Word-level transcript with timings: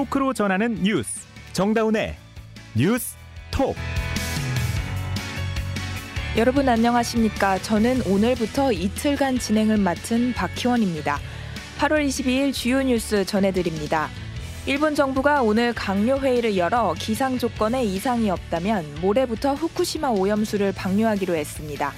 토크로 0.00 0.32
전하는 0.32 0.82
뉴스 0.82 1.26
정다운의 1.52 2.16
뉴스 2.74 3.16
톡 3.50 3.76
여러분 6.38 6.66
안녕하십니까? 6.66 7.58
저는 7.58 8.00
오늘부터 8.06 8.72
이틀간 8.72 9.38
진행을 9.38 9.76
맡은 9.76 10.32
박희원입니다. 10.32 11.18
8월 11.78 12.06
22일 12.06 12.54
주요 12.54 12.80
뉴스 12.80 13.26
전해드립니다. 13.26 14.08
일본 14.64 14.94
정부가 14.94 15.42
오늘 15.42 15.74
강요 15.74 16.16
회의를 16.16 16.56
열어 16.56 16.94
기상 16.98 17.36
조건에 17.36 17.84
이상이 17.84 18.30
없다면 18.30 19.00
모레부터 19.02 19.52
후쿠시마 19.52 20.08
오염수를 20.08 20.72
방류하기로 20.72 21.34
했습니다. 21.34 21.92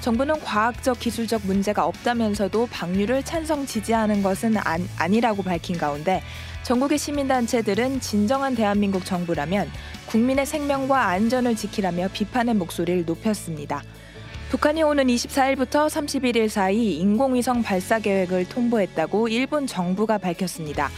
정부는 0.00 0.40
과학적 0.40 1.00
기술적 1.00 1.42
문제가 1.44 1.84
없다면서도 1.86 2.68
방류를 2.70 3.24
찬성 3.24 3.66
지지하는 3.66 4.22
것은 4.22 4.56
안, 4.58 4.88
아니라고 4.96 5.42
밝힌 5.42 5.76
가운데 5.76 6.22
전국의 6.62 6.98
시민단체들은 6.98 8.00
진정한 8.00 8.54
대한민국 8.54 9.04
정부라면 9.04 9.70
국민의 10.06 10.46
생명과 10.46 11.06
안전을 11.06 11.56
지키라며 11.56 12.08
비판의 12.12 12.54
목소리를 12.54 13.04
높였습니다. 13.04 13.82
북한이 14.50 14.82
오는 14.82 15.06
24일부터 15.06 15.88
31일 15.88 16.48
사이 16.48 16.96
인공위성 16.96 17.62
발사 17.62 17.98
계획을 17.98 18.48
통보했다고 18.48 19.28
일본 19.28 19.66
정부가 19.66 20.16
밝혔습니다. 20.16 20.90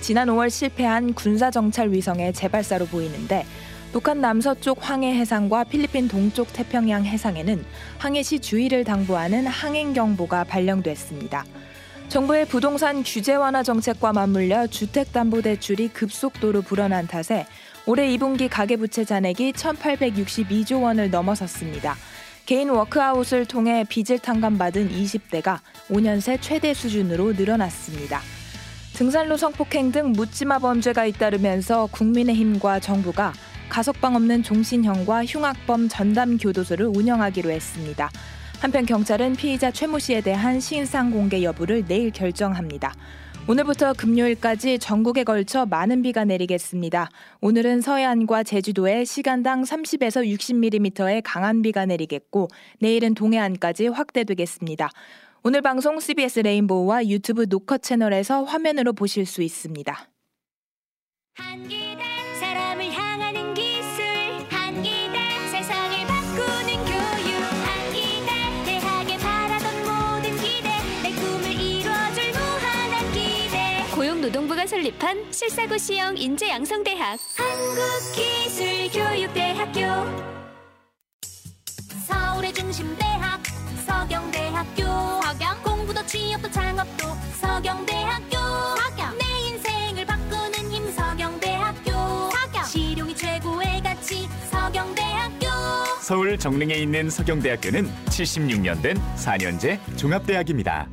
지난 0.00 0.28
5월 0.28 0.50
실패한 0.50 1.14
군사정찰 1.14 1.90
위성의 1.90 2.34
재발사로 2.34 2.86
보이는데 2.86 3.46
북한 3.92 4.20
남서쪽 4.20 4.78
황해 4.82 5.14
해상과 5.14 5.64
필리핀 5.64 6.08
동쪽 6.08 6.52
태평양 6.52 7.06
해상에는 7.06 7.64
항해 7.96 8.22
시 8.22 8.38
주의를 8.38 8.84
당부하는 8.84 9.46
항행 9.46 9.94
경보가 9.94 10.44
발령됐습니다. 10.44 11.46
정부의 12.08 12.46
부동산 12.46 13.02
규제 13.02 13.34
완화 13.34 13.62
정책과 13.62 14.14
맞물려 14.14 14.68
주택담보대출이 14.68 15.88
급속도로 15.88 16.62
불어난 16.62 17.06
탓에 17.06 17.46
올해 17.84 18.08
2분기 18.16 18.48
가계부채 18.48 19.04
잔액이 19.04 19.52
1,862조 19.52 20.82
원을 20.82 21.10
넘어섰습니다. 21.10 21.96
개인 22.46 22.70
워크아웃을 22.70 23.44
통해 23.44 23.84
빚을 23.86 24.20
탕감받은 24.20 24.88
20대가 24.88 25.58
5년 25.90 26.22
새 26.22 26.38
최대 26.40 26.72
수준으로 26.72 27.34
늘어났습니다. 27.34 28.22
등산로 28.94 29.36
성폭행 29.36 29.92
등 29.92 30.12
묻지마 30.12 30.60
범죄가 30.60 31.04
잇따르면서 31.04 31.88
국민의힘과 31.92 32.80
정부가 32.80 33.34
가석방 33.68 34.16
없는 34.16 34.42
종신형과 34.42 35.26
흉악범 35.26 35.90
전담 35.90 36.38
교도소를 36.38 36.86
운영하기로 36.86 37.50
했습니다. 37.50 38.10
한편 38.60 38.84
경찰은 38.86 39.36
피의자 39.36 39.70
최모 39.70 40.00
씨에 40.00 40.20
대한 40.20 40.58
신상 40.58 41.12
공개 41.12 41.44
여부를 41.44 41.86
내일 41.86 42.10
결정합니다. 42.10 42.92
오늘부터 43.46 43.92
금요일까지 43.94 44.80
전국에 44.80 45.22
걸쳐 45.22 45.64
많은 45.64 46.02
비가 46.02 46.24
내리겠습니다. 46.24 47.08
오늘은 47.40 47.80
서해안과 47.80 48.42
제주도에 48.42 49.04
시간당 49.04 49.62
30에서 49.62 50.26
60mm의 50.26 51.22
강한 51.24 51.62
비가 51.62 51.86
내리겠고 51.86 52.48
내일은 52.80 53.14
동해안까지 53.14 53.86
확대되겠습니다. 53.86 54.90
오늘 55.44 55.62
방송 55.62 56.00
CBS 56.00 56.40
레인보우와 56.40 57.06
유튜브 57.06 57.46
노컷 57.48 57.82
채널에서 57.82 58.42
화면으로 58.42 58.92
보실 58.92 59.24
수 59.24 59.40
있습니다. 59.40 60.08
설립한 74.68 75.32
실사고 75.32 75.76
시형 75.78 76.18
인재양성대학 76.18 77.18
한국기술교육대학교. 77.36 79.80
서울의 82.06 82.52
중심대학 82.52 83.42
서경대학교. 83.86 84.82
서경? 85.22 85.62
공부도 85.62 86.04
취업도 86.04 86.50
창업도 86.50 87.08
서경대학교. 87.40 88.36
서경? 88.36 89.16
내 89.18 89.24
인생을 89.48 90.04
바꾸는 90.04 90.70
힘 90.70 90.92
서경대학교. 90.92 91.90
서경? 92.30 92.64
실용이 92.66 93.16
최고의 93.16 93.82
가치 93.82 94.28
서경대학교. 94.50 95.46
서울 96.02 96.38
정릉에 96.38 96.74
있는 96.74 97.08
서경대학교는 97.08 97.90
76년 98.10 98.82
된 98.82 98.98
4년제 99.16 99.96
종합대학입니다. 99.96 100.90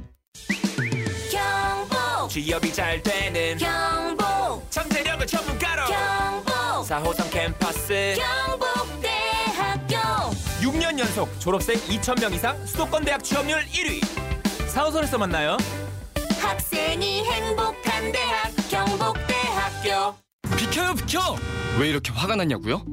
취업이 2.35 2.73
잘 2.73 3.01
되는 3.01 3.57
경북 3.57 4.69
잠재력을 4.69 5.25
전문가로 5.25 5.85
경북 5.85 6.53
4호선 6.85 7.31
캠퍼스 7.31 8.17
경북대학교 8.57 9.95
6년 10.61 10.99
연속 10.99 11.39
졸업생 11.39 11.77
2,000명 11.77 12.33
이상 12.33 12.65
수도권 12.65 13.05
대학 13.05 13.23
취업률 13.23 13.63
1위 13.67 14.01
4호선에서 14.67 15.17
만나요 15.17 15.55
학생이 16.41 17.23
행복한 17.23 18.11
대학 18.11 18.53
경북대학교 18.69 20.15
비켜요 20.57 20.93
비켜! 20.95 21.37
왜 21.79 21.87
이렇게 21.87 22.11
화가 22.11 22.35
났냐고요? 22.35 22.83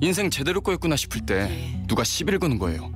인생 0.00 0.28
제대로 0.28 0.60
꼬였구나 0.60 0.96
싶을 0.96 1.24
때 1.24 1.72
누가 1.86 2.02
시비를 2.02 2.40
거는 2.40 2.58
거예요. 2.58 2.90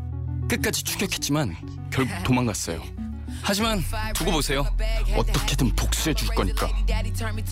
끝까지 0.49 0.83
추격했지만 0.83 1.55
결국 1.93 2.13
도망갔어요. 2.25 2.96
하지만 3.49 3.79
두고 4.13 4.33
보세요. 4.33 4.67
어떻게든 5.17 5.77
복수해 5.77 6.13
줄 6.15 6.29
거니까. 6.35 6.69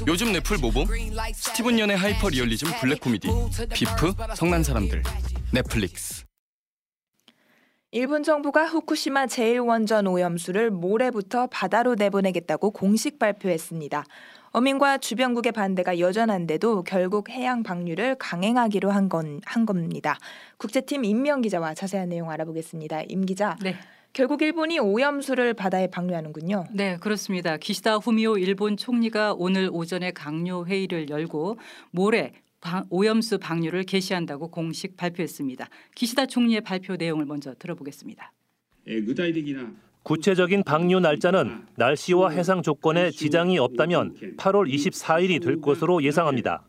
요즘 0.08 0.32
넷플 0.32 0.58
뭐 0.58 0.72
봄? 0.72 0.86
스티븐 1.32 1.78
연의 1.78 1.96
하이퍼 1.96 2.30
리얼리즘 2.30 2.68
블랙 2.80 3.00
코미디 3.00 3.28
Beef 3.72 4.12
성난 4.34 4.64
사람들 4.64 5.04
넷플릭스. 5.52 6.24
일본 7.92 8.24
정부가 8.24 8.66
후쿠시마 8.66 9.26
제1원전 9.26 10.10
오염수를 10.10 10.72
모레부터 10.72 11.46
바다로 11.46 11.94
내보내겠다고 11.94 12.72
공식 12.72 13.20
발표했습니다. 13.20 14.04
어민과 14.50 14.98
주변국의 14.98 15.52
반대가 15.52 16.00
여전한데도 16.00 16.82
결국 16.82 17.30
해양 17.30 17.62
방류를 17.62 18.16
강행하기로 18.16 18.90
한, 18.90 19.08
건, 19.08 19.40
한 19.44 19.64
겁니다. 19.64 20.18
국제팀 20.56 21.04
임명 21.04 21.40
기자와 21.40 21.74
자세한 21.74 22.08
내용 22.08 22.30
알아보겠습니다. 22.30 23.02
임 23.02 23.26
기자. 23.26 23.56
네. 23.62 23.76
결국 24.14 24.42
일본이 24.42 24.78
오염수를 24.78 25.54
바다에 25.54 25.88
방류하는군요. 25.88 26.66
네, 26.72 26.96
그렇습니다. 27.00 27.56
기시다 27.56 27.96
후미오 27.96 28.38
일본 28.38 28.76
총리가 28.76 29.34
오늘 29.36 29.68
오전에 29.72 30.12
강요 30.12 30.64
회의를 30.66 31.10
열고 31.10 31.58
모레 31.90 32.32
오염수 32.90 33.38
방류를 33.38 33.82
개시한다고 33.82 34.52
공식 34.52 34.96
발표했습니다. 34.96 35.68
기시다 35.96 36.26
총리의 36.26 36.60
발표 36.60 36.94
내용을 36.94 37.26
먼저 37.26 37.54
들어보겠습니다. 37.58 38.32
구체적인 40.04 40.62
방류 40.62 41.00
날짜는 41.00 41.66
날씨와 41.74 42.30
해상 42.30 42.62
조건에 42.62 43.10
지장이 43.10 43.58
없다면 43.58 44.14
8월 44.36 44.72
24일이 44.72 45.42
될 45.42 45.60
것으로 45.60 46.04
예상합니다. 46.04 46.62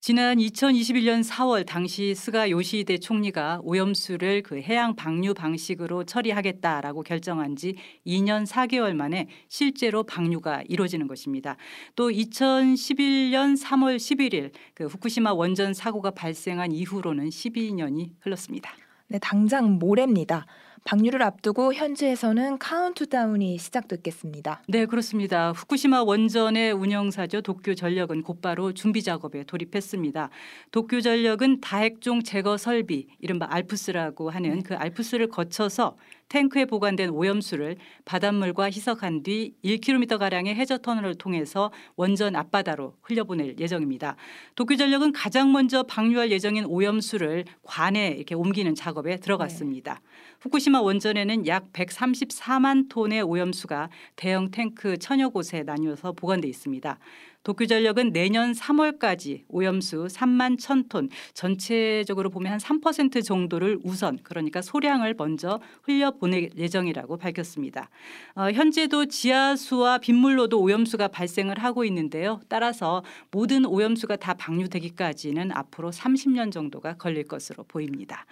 지난 0.00 0.38
2021년 0.38 1.28
4월 1.28 1.66
당시 1.66 2.14
스가 2.14 2.50
요시히데 2.50 2.98
총리가 2.98 3.60
오염수를 3.64 4.42
그 4.44 4.60
해양 4.60 4.94
방류 4.94 5.34
방식으로 5.34 6.04
처리하겠다라고 6.04 7.02
결정한 7.02 7.56
지 7.56 7.74
2년 8.06 8.46
4개월 8.46 8.94
만에 8.94 9.26
실제로 9.48 10.04
방류가 10.04 10.62
이루어지는 10.68 11.08
것입니다. 11.08 11.56
또 11.96 12.10
2011년 12.10 13.60
3월 13.60 13.96
11일 13.96 14.52
그 14.74 14.86
후쿠시마 14.86 15.32
원전 15.32 15.74
사고가 15.74 16.12
발생한 16.12 16.70
이후로는 16.70 17.28
12년이 17.28 18.12
흘렀습니다. 18.20 18.70
네, 19.08 19.18
당장 19.18 19.80
모레입니다. 19.80 20.46
방류를 20.88 21.22
앞두고 21.22 21.74
현지에서는 21.74 22.56
카운트다운이 22.56 23.58
시작됐겠습니다. 23.58 24.62
네, 24.68 24.86
그렇습니다. 24.86 25.52
후쿠시마 25.52 26.02
원전의 26.02 26.72
운영사죠. 26.72 27.42
도쿄전력은 27.42 28.22
곧바로 28.22 28.72
준비 28.72 29.02
작업에 29.02 29.44
돌입했습니다. 29.44 30.30
도쿄전력은 30.70 31.60
다핵종 31.60 32.22
제거 32.22 32.56
설비, 32.56 33.06
이른바 33.20 33.46
알프스라고 33.50 34.30
하는 34.30 34.62
그 34.62 34.76
알프스를 34.76 35.28
거쳐서 35.28 35.94
탱크에 36.28 36.66
보관된 36.66 37.10
오염수를 37.10 37.76
바닷물과 38.04 38.66
희석한 38.66 39.22
뒤 39.22 39.54
1km 39.64 40.18
가량의 40.18 40.54
해저 40.54 40.76
터널을 40.76 41.14
통해서 41.14 41.70
원전 41.96 42.36
앞바다로 42.36 42.94
흘려보낼 43.02 43.58
예정입니다. 43.58 44.16
도쿄전력은 44.54 45.12
가장 45.12 45.52
먼저 45.52 45.82
방류할 45.84 46.30
예정인 46.30 46.66
오염수를 46.66 47.46
관에 47.62 48.08
이렇게 48.08 48.34
옮기는 48.34 48.74
작업 48.74 48.98
작업에 48.98 49.16
들어갔습니다. 49.16 50.00
후쿠시마 50.40 50.80
원전에는 50.80 51.46
약 51.46 51.72
134만 51.72 52.88
톤의 52.88 53.22
오염수가 53.22 53.90
대형 54.16 54.50
탱크 54.50 54.98
천여 54.98 55.28
곳에 55.30 55.62
나뉘어서 55.62 56.12
보관돼 56.12 56.48
있습니다. 56.48 56.98
도쿄전력은 57.44 58.12
내년 58.12 58.52
3월까지 58.52 59.44
오염수 59.48 60.08
3만 60.10 60.58
1,000톤 60.58 61.08
전체적으로 61.34 62.30
보면 62.30 62.52
한 62.52 62.58
3% 62.58 63.24
정도를 63.24 63.78
우선 63.84 64.18
그러니까 64.22 64.60
소량을 64.60 65.14
먼저 65.16 65.60
흘려 65.82 66.10
보낼 66.10 66.50
예정이라고 66.56 67.16
밝혔습니다. 67.16 67.90
어, 68.34 68.50
현재도 68.50 69.06
지하수와 69.06 69.98
빗물로도 69.98 70.60
오염수가 70.60 71.08
발생을 71.08 71.58
하고 71.58 71.84
있는데요. 71.84 72.40
따라서 72.48 73.02
모든 73.30 73.64
오염수가 73.64 74.16
다 74.16 74.34
방류되기까지는 74.34 75.52
앞으로 75.52 75.90
30년 75.90 76.52
정도가 76.52 76.96
걸릴 76.96 77.24
것으로 77.24 77.64
보입니다. 77.64 78.26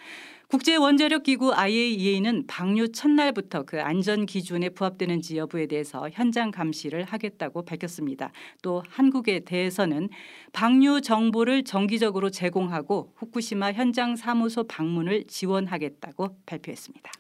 국제원자력기구 0.49 1.55
IAEA는 1.55 2.47
방류 2.47 2.93
첫날부터 2.93 3.65
그 3.65 3.83
안전 3.83 4.27
기준에 4.27 4.69
부합되는지 4.69 5.37
여부에 5.37 5.67
대해서 5.67 6.09
현장 6.13 6.53
감시를 6.53 7.03
하겠다고 7.03 7.65
밝혔습니다. 7.65 8.31
또 8.63 8.85
한국에 8.97 9.41
대해서는 9.41 10.09
방류 10.53 11.03
정보를 11.03 11.65
정기적으로 11.65 12.31
제공하고 12.31 13.13
후쿠시마 13.17 13.73
현장 13.73 14.17
사무소 14.17 14.65
방문을 14.65 15.25
지원하겠다고 15.27 16.39
발표했습니다. 16.47 17.13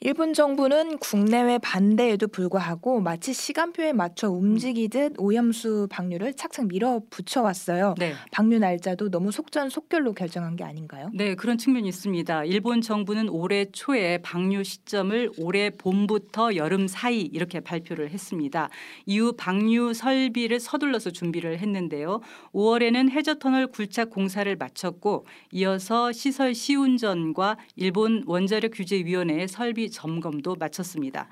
일본 0.00 0.32
정부는 0.32 0.98
국내외 0.98 1.58
반대에도 1.58 2.28
불구하고 2.28 3.00
마치 3.00 3.32
시간표에 3.32 3.92
맞춰 3.92 4.30
움직이듯 4.30 5.14
오염수 5.18 5.88
방류를 5.90 6.34
착착 6.34 6.68
밀어붙여 6.68 7.42
왔어요. 7.42 7.96
네. 7.98 8.12
방류 8.30 8.60
날짜도 8.60 9.10
너무 9.10 9.32
속전속결로 9.32 10.12
결정한 10.12 10.54
게 10.54 10.62
아닌가요? 10.62 11.10
네, 11.12 11.34
그런 11.34 11.58
측면이 11.58 11.88
있습니다. 11.88 12.44
일본 12.44 12.80
정부는 12.80 13.28
올해 13.28 13.64
초에 13.72 14.18
방류 14.18 14.62
시점을 14.62 15.32
올해 15.36 15.70
봄부터 15.70 16.54
여름 16.54 16.86
사이 16.86 17.22
이렇게 17.22 17.58
발표를 17.58 18.10
했습니다. 18.10 18.70
이후 19.04 19.32
방류 19.36 19.94
설비를 19.94 20.60
서둘러서 20.60 21.10
준비를 21.10 21.58
했는데요. 21.58 22.20
5월에는 22.52 23.10
해저터널 23.10 23.66
굴착 23.66 24.10
공사를 24.10 24.54
마쳤고 24.54 25.26
이어서 25.50 26.12
시설 26.12 26.54
시운전과 26.54 27.56
일본 27.74 28.22
원자력 28.26 28.70
규제위원회의 28.74 29.48
설비 29.48 29.87
점검도 29.90 30.56
마쳤습니다. 30.56 31.28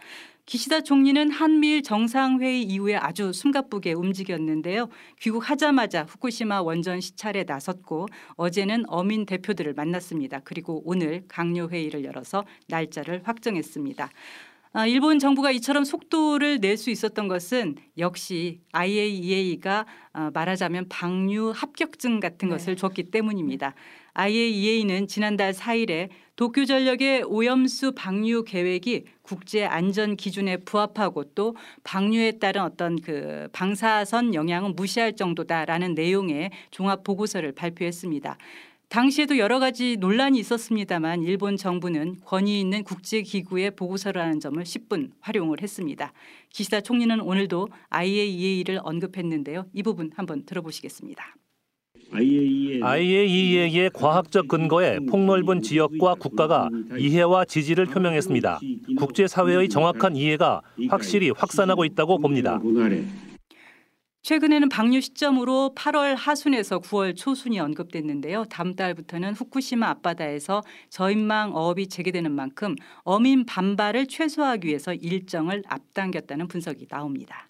기시다 0.47 0.81
총리는 0.81 1.31
한미일 1.31 1.83
정상회의 1.83 2.63
이후에 2.63 2.95
아주 2.97 3.33
숨가쁘게 3.33 3.95
움직였는데요. 3.95 4.89
귀국하자마자 5.21 6.05
후쿠시마 6.05 6.63
원전 6.63 7.01
시찰에 7.01 7.45
나섰고 7.45 8.07
어제는 8.37 8.85
어민 8.87 9.27
대표들을 9.27 9.75
만났습니다. 9.75 10.41
그리고 10.45 10.83
오늘 10.85 11.25
강요 11.27 11.69
회의를 11.69 12.05
열어서 12.05 12.45
날짜를 12.69 13.23
확정했습니다. 13.25 14.11
아, 14.73 14.87
일본 14.87 15.19
정부가 15.19 15.53
이처럼 15.53 15.85
속도를 15.85 16.59
낼 16.61 16.77
수 16.77 16.91
있었던 16.91 17.29
것은 17.29 17.77
역시 17.97 18.61
IAEA가 18.73 19.87
아, 20.13 20.31
말하자면 20.35 20.89
방류 20.91 21.55
합격증 21.57 22.21
같은 22.21 22.51
것을 22.51 22.75
네. 22.75 22.77
줬기 22.77 23.05
때문입니다. 23.05 23.75
IAEA는 24.17 25.07
지난달 25.09 25.53
4일에 25.53 26.09
도쿄전력의 26.37 27.25
오염수 27.25 27.93
방류 27.93 28.45
계획이 28.45 29.05
국제 29.23 29.65
안전 29.65 30.17
기준에 30.17 30.57
부합하고 30.59 31.25
또 31.35 31.55
방류에 31.85 32.33
따른 32.33 32.63
어떤 32.63 33.01
그 33.01 33.49
방사선 33.53 34.35
영향은 34.35 34.75
무시할 34.75 35.17
정도다라는 35.17 35.95
내용의 35.95 36.51
종합 36.71 37.05
보고서를 37.05 37.53
발표했습니다. 37.53 38.37
당시에도 38.89 39.37
여러 39.39 39.59
가지 39.59 39.97
논란이 39.99 40.39
있었습니다만 40.39 41.23
일본 41.23 41.57
정부는 41.57 42.21
권위 42.25 42.61
있는 42.61 42.85
국제기구의 42.85 43.73
보고서라는 43.73 44.39
점을 44.41 44.63
10분 44.63 45.11
활용을 45.21 45.61
했습니다. 45.61 46.13
기시다 46.51 46.81
총리는 46.81 47.21
오늘도 47.21 47.69
IAEA를 47.91 48.81
언급했는데요. 48.83 49.67
이 49.73 49.83
부분 49.83 50.13
한번 50.15 50.47
들어보시겠습니다. 50.47 51.35
IAEA의 52.13 53.91
과학적 53.93 54.49
근거에 54.49 54.99
폭넓은 55.01 55.63
지역과 55.63 56.15
국가가 56.15 56.69
이해와 56.99 57.45
지지를 57.45 57.87
표명했습니다. 57.87 58.61
국제사회의 58.99 59.69
정확한 59.69 60.17
이해가 60.17 60.63
확실히 60.89 61.31
확산하고 61.31 61.85
있다고 61.85 62.19
봅니다. 62.19 62.61
최근에는 64.23 64.69
방류 64.69 65.01
시점으로 65.03 65.73
8월 65.77 66.17
하순에서 66.17 66.81
9월 66.81 67.15
초순이 67.17 67.61
언급됐는데요. 67.61 68.47
다음 68.51 68.75
달부터는 68.75 69.35
후쿠시마 69.35 69.89
앞바다에서 69.91 70.65
저인망 70.91 71.55
어업이 71.55 71.87
재개되는 71.87 72.33
만큼 72.33 72.75
어민 73.05 73.47
반발을 73.47 74.09
최소화하기 74.09 74.67
위해서 74.67 74.95
일정을 74.95 75.63
앞당겼다는 75.69 76.49
분석이 76.49 76.89
나옵니다. 76.89 77.47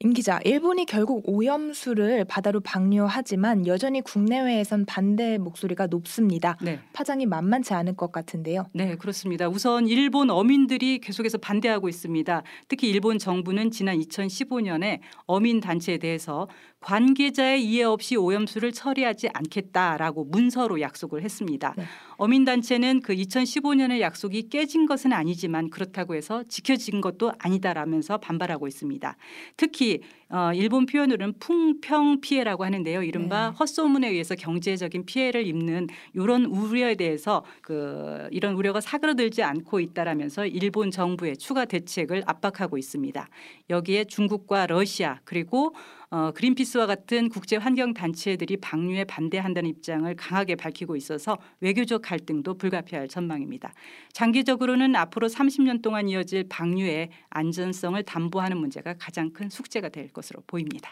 임 0.00 0.12
기자, 0.12 0.38
일본이 0.44 0.84
결국 0.84 1.26
오염수를 1.26 2.26
바다로 2.26 2.60
방류하지만 2.60 3.66
여전히 3.66 4.02
국내외에선 4.02 4.84
반대 4.84 5.38
목소리가 5.38 5.86
높습니다. 5.86 6.58
네. 6.60 6.80
파장이 6.92 7.24
만만치 7.24 7.72
않을 7.72 7.96
것 7.96 8.12
같은데요. 8.12 8.66
네, 8.74 8.96
그렇습니다. 8.96 9.48
우선 9.48 9.88
일본 9.88 10.28
어민들이 10.28 10.98
계속해서 10.98 11.38
반대하고 11.38 11.88
있습니다. 11.88 12.42
특히 12.68 12.90
일본 12.90 13.18
정부는 13.18 13.70
지난 13.70 13.98
2015년에 13.98 15.00
어민 15.24 15.60
단체에 15.60 15.96
대해서 15.96 16.46
관계자의 16.86 17.64
이해 17.64 17.82
없이 17.82 18.14
오염수를 18.14 18.70
처리하지 18.70 19.30
않겠다라고 19.34 20.22
문서로 20.26 20.80
약속을 20.80 21.24
했습니다. 21.24 21.74
네. 21.76 21.84
어민 22.16 22.44
단체는 22.44 23.00
그 23.00 23.12
2015년의 23.12 23.98
약속이 23.98 24.48
깨진 24.50 24.86
것은 24.86 25.12
아니지만 25.12 25.68
그렇다고 25.70 26.14
해서 26.14 26.44
지켜진 26.44 27.00
것도 27.00 27.32
아니다라면서 27.40 28.18
반발하고 28.18 28.68
있습니다. 28.68 29.16
특히 29.56 30.02
어, 30.28 30.50
일본 30.54 30.86
표현으로는 30.86 31.34
풍평 31.38 32.20
피해라고 32.20 32.64
하는데요. 32.64 33.02
이른바 33.02 33.50
네. 33.50 33.56
헛소문에 33.56 34.08
의해서 34.08 34.34
경제적인 34.34 35.06
피해를 35.06 35.46
입는 35.46 35.86
이런 36.14 36.44
우려에 36.46 36.96
대해서 36.96 37.44
그 37.62 38.28
이런 38.32 38.54
우려가 38.54 38.80
사그러들지 38.80 39.44
않고 39.44 39.78
있다라면서 39.78 40.46
일본 40.46 40.90
정부의 40.90 41.36
추가 41.36 41.64
대책을 41.64 42.24
압박하고 42.26 42.76
있습니다. 42.76 43.28
여기에 43.70 44.04
중국과 44.04 44.66
러시아 44.66 45.20
그리고 45.24 45.74
어, 46.10 46.30
그린피스와 46.32 46.86
같은 46.86 47.28
국제 47.28 47.56
환경 47.56 47.92
단체들이 47.92 48.58
방류에 48.58 49.04
반대한다는 49.04 49.68
입장을 49.68 50.14
강하게 50.14 50.54
밝히고 50.54 50.94
있어서 50.96 51.36
외교적 51.60 52.02
갈등도 52.02 52.54
불가피할 52.54 53.08
전망입니다. 53.08 53.72
장기적으로는 54.12 54.94
앞으로 54.94 55.26
30년 55.26 55.82
동안 55.82 56.08
이어질 56.08 56.46
방류의 56.48 57.10
안전성을 57.30 58.00
담보하는 58.04 58.56
문제가 58.56 58.94
가장 58.94 59.32
큰 59.32 59.48
숙제가 59.48 59.88
될 59.88 60.12
것으로 60.16 60.42
보입니다. 60.46 60.90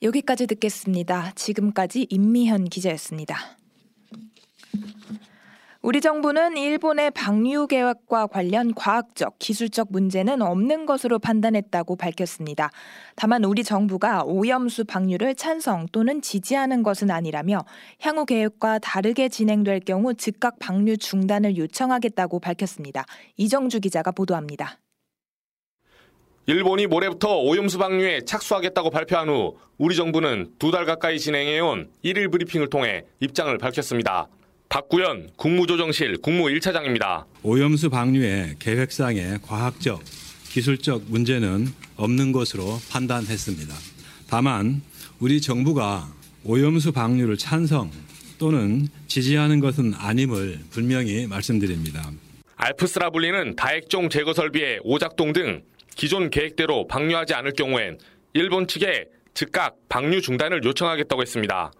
여기까지 0.00 0.46
듣겠습니다. 0.46 1.32
지금까지 1.34 2.06
임미현 2.08 2.66
기자였습니다. 2.66 3.36
우리 5.82 6.02
정부는 6.02 6.58
일본의 6.58 7.10
방류 7.12 7.66
계획과 7.66 8.26
관련 8.26 8.74
과학적, 8.74 9.38
기술적 9.38 9.88
문제는 9.90 10.42
없는 10.42 10.84
것으로 10.84 11.18
판단했다고 11.18 11.96
밝혔습니다. 11.96 12.70
다만 13.16 13.44
우리 13.44 13.64
정부가 13.64 14.22
오염수 14.24 14.84
방류를 14.84 15.34
찬성 15.36 15.86
또는 15.90 16.20
지지하는 16.20 16.82
것은 16.82 17.10
아니라며 17.10 17.64
향후 18.02 18.26
계획과 18.26 18.80
다르게 18.80 19.30
진행될 19.30 19.80
경우 19.80 20.12
즉각 20.12 20.58
방류 20.58 20.98
중단을 20.98 21.56
요청하겠다고 21.56 22.40
밝혔습니다. 22.40 23.06
이정주 23.38 23.80
기자가 23.80 24.10
보도합니다. 24.10 24.78
일본이 26.50 26.88
모레부터 26.88 27.38
오염수 27.42 27.78
방류에 27.78 28.22
착수하겠다고 28.24 28.90
발표한 28.90 29.28
후 29.28 29.56
우리 29.78 29.94
정부는 29.94 30.48
두 30.58 30.72
달 30.72 30.84
가까이 30.84 31.20
진행해온 31.20 31.88
1일 32.04 32.32
브리핑을 32.32 32.68
통해 32.68 33.04
입장을 33.20 33.56
밝혔습니다. 33.56 34.26
박구현 34.68 35.30
국무조정실 35.36 36.16
국무 36.20 36.46
1차장입니다. 36.46 37.24
오염수 37.44 37.90
방류의 37.90 38.56
계획상의 38.58 39.38
과학적, 39.46 40.02
기술적 40.48 41.04
문제는 41.06 41.68
없는 41.96 42.32
것으로 42.32 42.80
판단했습니다. 42.90 43.72
다만 44.28 44.82
우리 45.20 45.40
정부가 45.40 46.08
오염수 46.44 46.90
방류를 46.90 47.36
찬성 47.36 47.92
또는 48.40 48.88
지지하는 49.06 49.60
것은 49.60 49.94
아님을 49.96 50.58
분명히 50.70 51.28
말씀드립니다. 51.28 52.10
알프스라 52.56 53.10
불리는 53.10 53.54
다액종 53.54 54.08
제거 54.10 54.32
설비의 54.34 54.80
오작동 54.82 55.32
등 55.32 55.62
기존 56.00 56.30
계획대로 56.30 56.86
방류하지 56.86 57.34
않을 57.34 57.52
경우엔 57.52 57.98
일본 58.32 58.66
측에 58.66 59.04
즉각 59.34 59.76
방류 59.90 60.22
중단을 60.22 60.64
요청하겠다고 60.64 61.20
했습니다. 61.20 61.72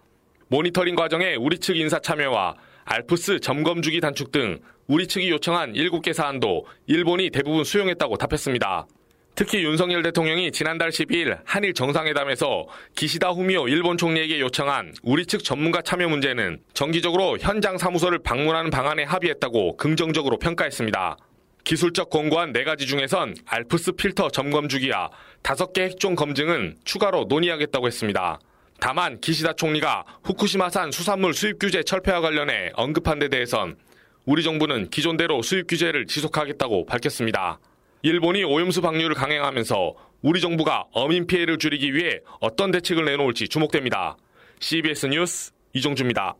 모니터링 0.47 0.93
과정에 0.93 1.33
우리 1.33 1.57
측 1.57 1.75
인사 1.75 1.97
참여와 1.97 2.53
알프스 2.85 3.39
점검 3.39 3.81
주기 3.81 3.99
단축 3.99 4.31
등 4.31 4.59
우리 4.85 5.07
측이 5.07 5.27
요청한 5.31 5.73
7개 5.73 6.13
사안도 6.13 6.67
일본이 6.85 7.31
대부분 7.31 7.63
수용했다고 7.63 8.17
답했습니다. 8.17 8.85
특히 9.33 9.63
윤석열 9.63 10.03
대통령이 10.03 10.51
지난달 10.51 10.91
12일 10.91 11.39
한일 11.43 11.73
정상회담에서 11.73 12.67
기시다 12.95 13.31
후미오 13.31 13.69
일본 13.69 13.97
총리에게 13.97 14.39
요청한 14.39 14.93
우리 15.01 15.25
측 15.25 15.43
전문가 15.43 15.81
참여 15.81 16.07
문제는 16.07 16.59
정기적으로 16.75 17.39
현장 17.39 17.79
사무소를 17.79 18.19
방문하는 18.19 18.69
방안에 18.69 19.03
합의했다고 19.03 19.77
긍정적으로 19.77 20.37
평가했습니다. 20.37 21.17
기술적 21.63 22.09
권고안 22.09 22.53
4가지 22.53 22.87
중에선 22.87 23.35
알프스 23.45 23.93
필터 23.93 24.29
점검 24.29 24.67
주기와 24.67 25.09
5개 25.43 25.81
핵종 25.81 26.15
검증은 26.15 26.77
추가로 26.83 27.25
논의하겠다고 27.29 27.87
했습니다. 27.87 28.39
다만 28.79 29.19
기시다 29.21 29.53
총리가 29.53 30.05
후쿠시마산 30.23 30.91
수산물 30.91 31.33
수입 31.33 31.59
규제 31.59 31.83
철폐와 31.83 32.21
관련해 32.21 32.71
언급한 32.73 33.19
데 33.19 33.29
대해선 33.29 33.77
우리 34.25 34.43
정부는 34.43 34.89
기존대로 34.89 35.41
수입 35.41 35.67
규제를 35.67 36.07
지속하겠다고 36.07 36.85
밝혔습니다. 36.85 37.59
일본이 38.01 38.43
오염수 38.43 38.81
방류를 38.81 39.15
강행하면서 39.15 39.93
우리 40.23 40.41
정부가 40.41 40.85
어민 40.91 41.27
피해를 41.27 41.57
줄이기 41.57 41.93
위해 41.93 42.19
어떤 42.39 42.71
대책을 42.71 43.05
내놓을지 43.05 43.47
주목됩니다. 43.47 44.17
CBS 44.59 45.07
뉴스 45.07 45.51
이종주입니다. 45.73 46.35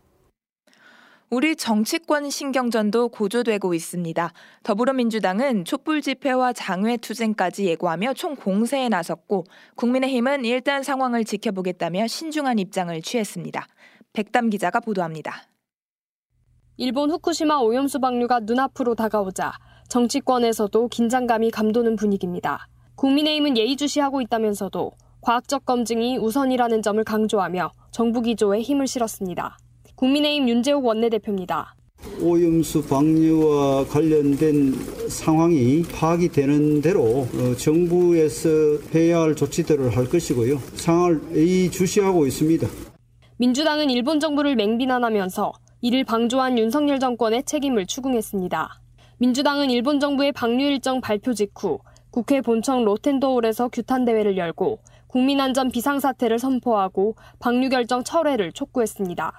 우리 1.33 1.55
정치권 1.55 2.29
신경전도 2.29 3.07
고조되고 3.07 3.73
있습니다. 3.73 4.33
더불어민주당은 4.63 5.63
촛불 5.63 6.01
집회와 6.01 6.51
장외 6.51 6.97
투쟁까지 6.97 7.67
예고하며 7.67 8.15
총 8.15 8.35
공세에 8.35 8.89
나섰고 8.89 9.45
국민의힘은 9.75 10.43
일단 10.43 10.83
상황을 10.83 11.23
지켜보겠다며 11.23 12.07
신중한 12.07 12.59
입장을 12.59 13.01
취했습니다. 13.01 13.65
백담 14.11 14.49
기자가 14.49 14.81
보도합니다. 14.81 15.43
일본 16.75 17.09
후쿠시마 17.09 17.59
오염수 17.59 18.01
방류가 18.01 18.41
눈앞으로 18.41 18.95
다가오자 18.95 19.53
정치권에서도 19.87 20.89
긴장감이 20.89 21.49
감도는 21.51 21.95
분위기입니다. 21.95 22.67
국민의힘은 22.95 23.57
예의주시하고 23.57 24.19
있다면서도 24.19 24.91
과학적 25.21 25.65
검증이 25.65 26.17
우선이라는 26.17 26.81
점을 26.81 27.01
강조하며 27.01 27.71
정부 27.91 28.21
기조에 28.21 28.59
힘을 28.59 28.85
실었습니다. 28.85 29.57
국민의힘 30.01 30.49
윤재욱 30.49 30.83
원내대표입니다. 30.83 31.75
오염수 32.19 32.87
방류와 32.87 33.85
관련된 33.85 34.73
상황이 35.07 35.83
파악이 35.83 36.29
되는 36.29 36.81
대로 36.81 37.27
어, 37.31 37.55
정부에서 37.55 38.49
해야 38.95 39.19
할 39.19 39.35
조치들을 39.35 39.95
할 39.95 40.09
것이고요. 40.09 40.57
상황을 40.73 41.21
예의주시하고 41.35 42.25
있습니다. 42.25 42.67
민주당은 43.37 43.91
일본 43.91 44.19
정부를 44.19 44.55
맹비난하면서 44.55 45.53
이를 45.81 46.03
방조한 46.03 46.57
윤석열 46.57 46.99
정권의 46.99 47.43
책임을 47.43 47.85
추궁했습니다. 47.85 48.81
민주당은 49.19 49.69
일본 49.69 49.99
정부의 49.99 50.31
방류 50.31 50.65
일정 50.65 50.99
발표 50.99 51.35
직후 51.35 51.77
국회 52.09 52.41
본청 52.41 52.85
로텐도홀에서 52.85 53.69
규탄 53.69 54.05
대회를 54.05 54.35
열고 54.35 54.79
국민안전 55.05 55.69
비상사태를 55.69 56.39
선포하고 56.39 57.15
방류 57.37 57.69
결정 57.69 58.03
철회를 58.03 58.51
촉구했습니다. 58.51 59.31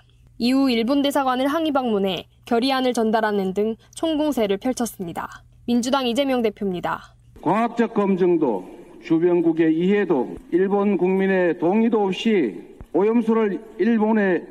이후 0.45 0.69
일본 0.69 1.03
대사관을 1.03 1.47
항의 1.47 1.71
방문해 1.71 2.27
결의안을 2.47 2.95
전달하는 2.95 3.55
등 3.55 3.77
총공세를 3.95 4.57
펼쳤습니다. 4.57 5.29
민주당 5.67 6.05
이재명 6.05 6.43
대표입니다. 6.43 7.15
과학적 7.41 7.95
검증도 7.95 8.69
주변국의 9.05 9.73
이해도 9.79 10.35
일본 10.51 10.97
국민의 10.97 11.61
동의도 11.61 12.07
없이 12.07 12.61
오염수를 12.93 13.63
일본의 13.79 14.43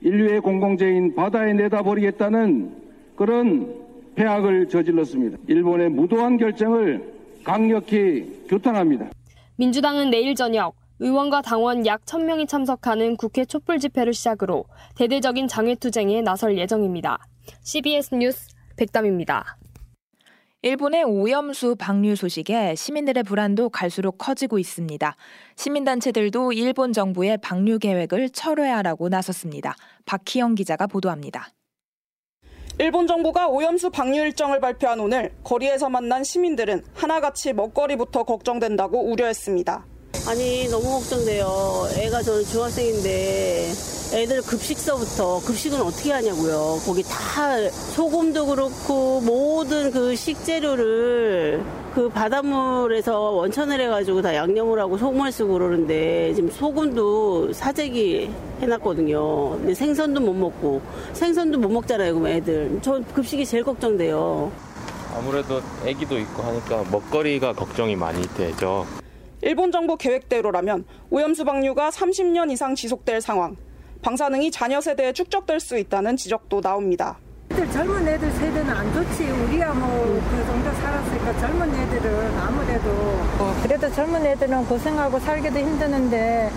인류의 0.00 0.40
공공재인 0.40 1.14
바다에 1.14 1.52
내다버리겠다는 1.52 2.72
그런 3.14 3.74
폐악을 4.14 4.70
저질렀습니다. 4.70 5.36
일본의 5.46 5.90
무도한 5.90 6.38
결정을 6.38 7.12
강력히 7.44 8.46
규탄합니다. 8.48 9.10
민주당은 9.56 10.08
내일 10.08 10.34
저녁 10.34 10.74
의원과 11.00 11.42
당원 11.42 11.86
약 11.86 12.04
1000명이 12.04 12.48
참석하는 12.48 13.16
국회 13.16 13.44
촛불 13.44 13.78
집회를 13.78 14.12
시작으로 14.14 14.64
대대적인 14.94 15.48
장외투쟁에 15.48 16.22
나설 16.22 16.56
예정입니다. 16.56 17.18
CBS 17.62 18.14
뉴스 18.14 18.48
백담입니다. 18.76 19.58
일본의 20.62 21.04
오염수 21.04 21.76
방류 21.78 22.16
소식에 22.16 22.74
시민들의 22.74 23.22
불안도 23.24 23.68
갈수록 23.68 24.16
커지고 24.16 24.58
있습니다. 24.58 25.14
시민단체들도 25.56 26.52
일본 26.52 26.94
정부의 26.94 27.36
방류 27.38 27.80
계획을 27.80 28.30
철회하라고 28.30 29.10
나섰습니다. 29.10 29.74
박희영 30.06 30.54
기자가 30.54 30.86
보도합니다. 30.86 31.48
일본 32.78 33.06
정부가 33.06 33.48
오염수 33.48 33.90
방류 33.90 34.20
일정을 34.22 34.60
발표한 34.60 35.00
오늘 35.00 35.34
거리에서 35.44 35.90
만난 35.90 36.24
시민들은 36.24 36.82
하나같이 36.94 37.52
먹거리부터 37.52 38.22
걱정된다고 38.22 39.02
우려했습니다. 39.02 39.93
아니 40.26 40.68
너무 40.68 40.90
걱정돼요. 40.90 41.88
애가 41.96 42.22
저는 42.22 42.44
중학생인데 42.46 43.72
애들 44.14 44.42
급식서부터 44.42 45.40
급식은 45.40 45.82
어떻게 45.82 46.12
하냐고요. 46.12 46.80
거기 46.86 47.02
다 47.02 47.68
소금도 47.94 48.46
그렇고 48.46 49.20
모든 49.20 49.90
그 49.90 50.14
식재료를 50.14 51.62
그 51.94 52.08
바닷물에서 52.08 53.18
원천을 53.30 53.80
해가지고 53.80 54.22
다 54.22 54.34
양념을 54.34 54.78
하고 54.80 54.96
소금을 54.96 55.30
쓰고 55.30 55.54
그러는데 55.54 56.32
지금 56.34 56.50
소금도 56.50 57.52
사재기 57.52 58.30
해놨거든요. 58.62 59.50
근데 59.58 59.74
생선도 59.74 60.20
못 60.20 60.32
먹고 60.32 60.80
생선도 61.12 61.58
못 61.58 61.68
먹잖아요. 61.68 62.14
그럼 62.14 62.26
애들 62.28 62.78
저 62.82 63.00
급식이 63.14 63.44
제일 63.44 63.62
걱정돼요. 63.62 64.50
아무래도 65.16 65.60
아기도 65.82 66.18
있고 66.18 66.42
하니까 66.42 66.84
먹거리가 66.90 67.52
걱정이 67.52 67.94
많이 67.94 68.22
되죠. 68.34 68.86
일본 69.44 69.70
정부 69.70 69.98
계획대로라면 69.98 70.86
오염수 71.10 71.44
방류가 71.44 71.90
30년 71.90 72.50
이상 72.50 72.74
지속될 72.74 73.20
상황, 73.20 73.56
방사능이 74.00 74.50
자녀 74.50 74.80
세대에 74.80 75.12
축적될 75.12 75.60
수 75.60 75.76
있다는 75.76 76.16
지적도 76.16 76.62
나옵니다. 76.62 77.18
애들 77.52 77.70
젊은 77.70 78.08
애들 78.08 78.30
세대는 78.32 78.70
안 78.70 78.92
좋지. 78.94 79.24
우리야 79.24 79.74
뭐 79.74 80.18
그 80.30 80.46
정도 80.46 80.72
살았으니까 80.80 81.38
젊은 81.40 81.74
애들은 81.74 82.38
아무래도 82.38 82.88
어, 83.38 83.60
그래도 83.62 83.92
젊은 83.92 84.24
애들은 84.24 84.64
고생하고 84.64 85.18
살기도 85.20 85.58
힘드는데 85.58 86.50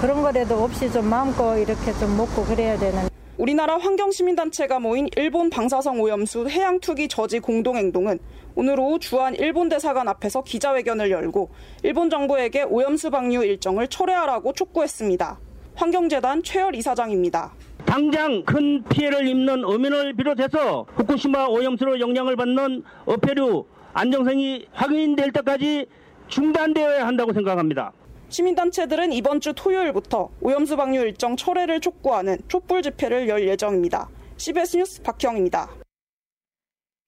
그런 0.00 0.22
거라도 0.22 0.62
없이 0.62 0.90
좀 0.92 1.06
마음껏 1.10 1.56
이렇게 1.56 1.92
좀 1.94 2.16
먹고 2.16 2.44
그래야 2.44 2.78
되는. 2.78 3.17
우리나라 3.38 3.78
환경시민단체가 3.78 4.80
모인 4.80 5.08
일본 5.16 5.48
방사성 5.48 6.00
오염수 6.00 6.48
해양 6.48 6.80
투기 6.80 7.06
저지 7.06 7.38
공동행동은 7.38 8.18
오늘 8.56 8.80
오후 8.80 8.98
주한 8.98 9.36
일본 9.36 9.68
대사관 9.68 10.08
앞에서 10.08 10.42
기자회견을 10.42 11.12
열고 11.12 11.48
일본 11.84 12.10
정부에게 12.10 12.64
오염수 12.64 13.10
방류 13.10 13.44
일정을 13.44 13.86
철회하라고 13.86 14.52
촉구했습니다. 14.54 15.38
환경재단 15.76 16.42
최열 16.42 16.74
이사장입니다. 16.74 17.52
당장 17.86 18.42
큰 18.44 18.82
피해를 18.82 19.28
입는 19.28 19.64
어민을 19.64 20.14
비롯해서 20.14 20.86
후쿠시마 20.96 21.46
오염수로 21.46 22.00
영향을 22.00 22.34
받는 22.34 22.82
어패류 23.06 23.64
안정성이 23.92 24.66
확인될 24.72 25.30
때까지 25.30 25.86
중단되어야 26.26 27.06
한다고 27.06 27.32
생각합니다. 27.32 27.92
시민단체들은 28.28 29.12
이번 29.12 29.40
주 29.40 29.52
토요일부터 29.54 30.30
오염수 30.40 30.76
방류 30.76 31.00
일정 31.00 31.36
철회를 31.36 31.80
촉구하는 31.80 32.38
촛불 32.48 32.82
집회를 32.82 33.28
열 33.28 33.48
예정입니다. 33.48 34.08
CBS 34.36 34.76
뉴스 34.76 35.02
박형입니다. 35.02 35.68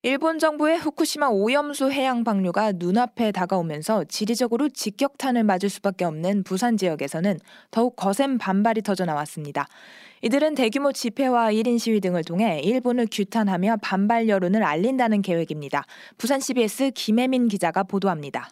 일본 0.03 0.39
정부의 0.39 0.79
후쿠시마 0.79 1.29
오염수 1.29 1.91
해양 1.91 2.25
방류가 2.25 2.73
눈앞에 2.77 3.33
다가오면서 3.33 4.05
지리적으로 4.05 4.71
직격탄을 4.71 5.45
맞을 5.45 5.69
수밖에 5.69 6.07
없는 6.07 6.43
부산 6.43 6.79
지역에서는 6.79 7.39
더욱 7.71 7.97
거센 7.97 8.39
반발이 8.39 8.81
터져 8.81 9.05
나왔습니다. 9.05 9.67
이들은 10.23 10.55
대규모 10.55 10.93
집회와 10.93 11.53
1인 11.53 11.79
시위 11.79 12.01
등을 12.01 12.25
통해 12.25 12.61
일본을 12.61 13.09
규탄하며 13.13 13.77
반발 13.83 14.27
여론을 14.31 14.63
알린다는 14.63 15.21
계획입니다. 15.21 15.85
부산 16.17 16.41
CBS 16.41 16.93
김혜민 16.95 17.49
기자가 17.49 17.83
보도합니다. 17.83 18.49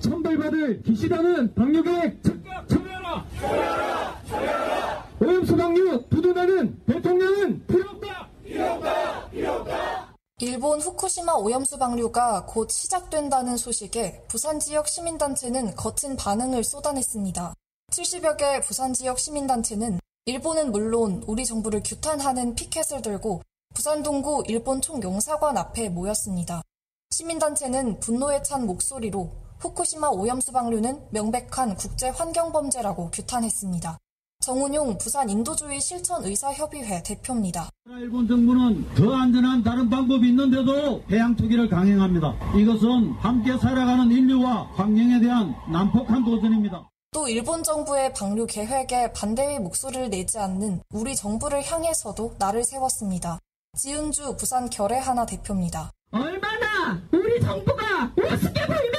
천벌받을 0.00 0.82
기시다는 0.82 1.54
방류계획 1.54 2.22
즉각 2.22 2.68
철회하라! 2.68 3.26
철회하라! 3.40 4.22
철회하라! 4.28 5.08
오염수 5.20 5.56
방류 5.56 6.08
두둔하는 6.08 6.78
대통령은 6.86 7.66
필요 7.66 7.90
없다! 7.90 8.28
필요 8.44 8.64
없다! 8.72 9.30
필요 9.30 9.52
없다! 9.52 10.14
일본 10.40 10.80
후쿠시마 10.80 11.32
오염수 11.32 11.78
방류가 11.78 12.46
곧 12.46 12.70
시작된다는 12.70 13.56
소식에 13.56 14.22
부산 14.28 14.60
지역 14.60 14.86
시민단체는 14.86 15.74
거친 15.74 16.16
반응을 16.16 16.62
쏟아냈습니다. 16.62 17.54
70여 17.90 18.36
개 18.36 18.60
부산 18.60 18.92
지역 18.92 19.18
시민단체는 19.18 19.98
일본은 20.26 20.70
물론 20.70 21.24
우리 21.26 21.44
정부를 21.44 21.82
규탄하는 21.84 22.54
피켓을 22.54 23.02
들고 23.02 23.42
부산 23.74 24.02
동구 24.02 24.44
일본 24.46 24.80
총용사관 24.80 25.56
앞에 25.56 25.88
모였습니다. 25.88 26.62
시민단체는 27.10 27.98
분노에 27.98 28.42
찬 28.42 28.66
목소리로 28.66 29.47
후쿠시마 29.60 30.08
오염수 30.08 30.52
방류는 30.52 31.08
명백한 31.10 31.76
국제 31.76 32.08
환경 32.08 32.52
범죄라고 32.52 33.10
규탄했습니다. 33.10 33.98
정운용 34.40 34.98
부산 34.98 35.28
인도주의 35.28 35.80
실천의사협의회 35.80 37.02
대표입니다. 37.02 37.68
일본 37.90 38.28
정부는 38.28 38.94
더 38.94 39.12
안전한 39.14 39.64
다른 39.64 39.90
방법이 39.90 40.28
있는데도 40.28 41.02
해양 41.10 41.34
투기를 41.34 41.68
강행합니다. 41.68 42.54
이것은 42.56 43.12
함께 43.18 43.58
살아가는 43.58 44.08
인류와 44.10 44.70
환경에 44.74 45.20
대한 45.20 45.54
난폭한 45.70 46.24
도전입니다. 46.24 46.88
또 47.10 47.26
일본 47.26 47.64
정부의 47.64 48.12
방류 48.14 48.46
계획에 48.46 49.12
반대의 49.12 49.58
목소리를 49.58 50.08
내지 50.10 50.38
않는 50.38 50.82
우리 50.90 51.16
정부를 51.16 51.64
향해서도 51.64 52.36
날을 52.38 52.64
세웠습니다. 52.64 53.40
지은주 53.76 54.36
부산 54.36 54.70
결의 54.70 55.00
하나 55.00 55.26
대표입니다. 55.26 55.90
얼마나 56.10 57.02
우리 57.12 57.40
정부가 57.40 58.12
우습게 58.16 58.66
보이면 58.66 58.97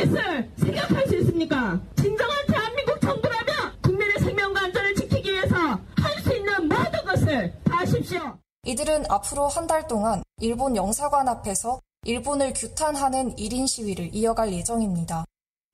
짓을 0.00 0.50
생각할 0.58 1.06
수 1.06 1.16
있습니까? 1.18 1.80
진정한 1.96 2.46
대한민국 2.46 3.00
정부라면 3.00 3.80
국민의 3.82 4.18
생명과 4.20 4.60
안전을 4.62 4.94
지키기 4.94 5.32
위해서 5.32 5.54
할 5.56 6.22
수 6.22 6.34
있는 6.36 6.68
모든 6.68 7.04
것을 7.04 7.52
다 7.64 7.78
하십시오. 7.78 8.38
이들은 8.64 9.04
앞으로 9.10 9.48
한 9.48 9.66
달 9.66 9.86
동안 9.86 10.22
일본 10.40 10.76
영사관 10.76 11.28
앞에서 11.28 11.80
일본을 12.04 12.52
규탄하는 12.54 13.36
1인 13.36 13.66
시위를 13.66 14.10
이어갈 14.14 14.52
예정입니다. 14.52 15.24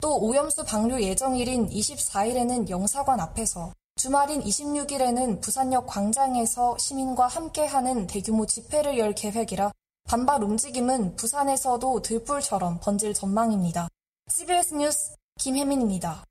또 0.02 0.18
오염수 0.20 0.64
방류 0.64 1.02
예정일인 1.02 1.68
24일에는 1.68 2.68
영사관 2.68 3.20
앞에서 3.20 3.72
주말인 3.96 4.42
26일에는 4.42 5.40
부산역 5.40 5.86
광장에서 5.86 6.76
시민과 6.78 7.28
함께하는 7.28 8.06
대규모 8.06 8.44
집회를 8.44 8.98
열 8.98 9.14
계획이라 9.14 9.72
반발 10.08 10.42
움직임은 10.44 11.16
부산에서도 11.16 12.02
들불처럼 12.02 12.78
번질 12.82 13.14
전망입니다. 13.14 13.88
CBS 14.28 14.74
뉴스 14.74 15.14
김혜민입니다. 15.38 16.24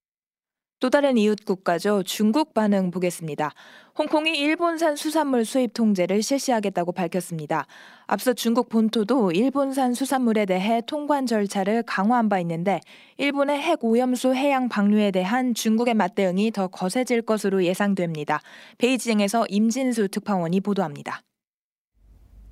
또 0.82 0.90
다른 0.90 1.18
이웃 1.18 1.46
국가죠. 1.46 2.04
중국 2.04 2.54
반응 2.54 2.92
보겠습니다. 2.92 3.54
홍콩이 3.98 4.38
일본산 4.38 4.98
수산물 4.98 5.46
수입 5.46 5.74
통제를 5.74 6.22
실시하겠다고 6.22 6.92
밝혔습니다. 6.92 7.66
앞서 8.06 8.34
중국 8.34 8.68
본토도 8.68 9.32
일본산 9.32 9.94
수산물에 9.94 10.46
대해 10.46 10.82
통관 10.86 11.26
절차를 11.26 11.84
강화한 11.84 12.28
바 12.28 12.40
있는데 12.42 12.82
일본의 13.18 13.62
핵 13.62 13.84
오염수 13.86 14.36
해양 14.36 14.68
방류에 14.68 15.12
대한 15.12 15.54
중국의 15.54 15.94
맞대응이 15.94 16.52
더 16.52 16.68
거세질 16.68 17.22
것으로 17.22 17.64
예상됩니다. 17.64 18.42
베이징에서 18.78 19.46
임진수 19.48 20.10
특파원이 20.10 20.60
보도합니다. 20.60 21.22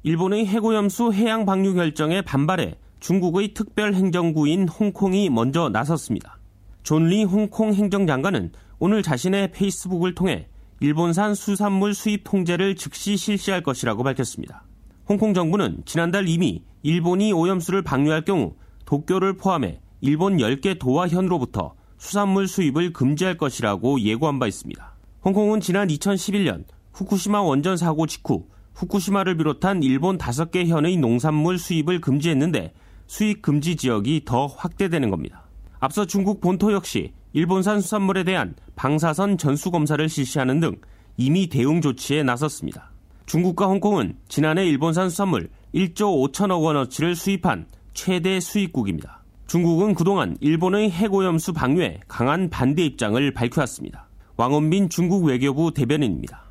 일본의 0.03 0.47
핵오염수 0.47 1.11
해양 1.13 1.45
방류 1.45 1.75
결정에 1.75 2.21
반발해 2.21 2.75
중국의 3.03 3.53
특별 3.53 3.93
행정구인 3.95 4.69
홍콩이 4.69 5.29
먼저 5.29 5.67
나섰습니다. 5.67 6.39
존리 6.83 7.25
홍콩 7.25 7.73
행정장관은 7.73 8.53
오늘 8.79 9.03
자신의 9.03 9.51
페이스북을 9.51 10.15
통해 10.15 10.47
일본산 10.79 11.35
수산물 11.35 11.95
수입 11.95 12.23
통제를 12.23 12.77
즉시 12.77 13.17
실시할 13.17 13.61
것이라고 13.61 14.03
밝혔습니다. 14.03 14.63
홍콩 15.09 15.33
정부는 15.33 15.81
지난달 15.83 16.29
이미 16.29 16.63
일본이 16.81 17.33
오염수를 17.33 17.81
방류할 17.81 18.23
경우 18.23 18.55
도쿄를 18.85 19.35
포함해 19.35 19.81
일본 19.99 20.37
10개 20.37 20.79
도와 20.79 21.09
현으로부터 21.09 21.73
수산물 21.97 22.47
수입을 22.47 22.93
금지할 22.93 23.35
것이라고 23.35 23.99
예고한 23.99 24.39
바 24.39 24.47
있습니다. 24.47 24.95
홍콩은 25.25 25.59
지난 25.59 25.89
2011년 25.89 26.63
후쿠시마 26.93 27.41
원전 27.41 27.75
사고 27.75 28.07
직후 28.07 28.45
후쿠시마를 28.75 29.35
비롯한 29.35 29.83
일본 29.83 30.17
5개 30.17 30.67
현의 30.67 30.95
농산물 30.95 31.59
수입을 31.59 31.99
금지했는데 31.99 32.73
수입 33.13 33.43
금지 33.43 33.75
지역이 33.75 34.23
더 34.25 34.47
확대되는 34.47 35.11
겁니다. 35.11 35.43
앞서 35.79 36.03
중국 36.03 36.41
본토 36.41 36.73
역시 36.73 37.13
일본산 37.33 37.79
수산물에 37.79 38.23
대한 38.23 38.55
방사선 38.75 39.37
전수 39.37 39.69
검사를 39.69 40.09
실시하는 40.09 40.59
등 40.59 40.77
이미 41.15 41.45
대응 41.45 41.79
조치에 41.79 42.23
나섰습니다. 42.23 42.89
중국과 43.27 43.67
홍콩은 43.67 44.17
지난해 44.29 44.65
일본산 44.65 45.11
수산물 45.11 45.51
1조 45.75 46.31
5천억 46.33 46.63
원어치를 46.63 47.15
수입한 47.15 47.67
최대 47.93 48.39
수입국입니다. 48.39 49.21
중국은 49.45 49.93
그동안 49.93 50.35
일본의 50.39 50.89
핵오염수 50.89 51.53
방류에 51.53 51.99
강한 52.07 52.49
반대 52.49 52.83
입장을 52.83 53.31
밝혀왔습니다. 53.31 54.07
왕원빈 54.37 54.89
중국 54.89 55.25
외교부 55.25 55.71
대변인입니다. 55.71 56.45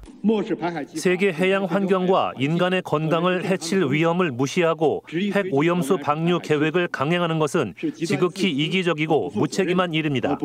세계 0.95 1.33
해양 1.33 1.65
환경과 1.65 2.35
인간의 2.39 2.83
건강을 2.83 3.45
해칠 3.45 3.91
위험을 3.91 4.31
무시하고 4.31 5.05
핵 5.11 5.47
오염수 5.51 5.99
방류 5.99 6.41
계획을 6.41 6.89
강행하는 6.89 7.39
것은 7.39 7.75
지극히 7.95 8.51
이기적이고 8.51 9.33
무책임한 9.35 9.95
일입니다. 9.95 10.39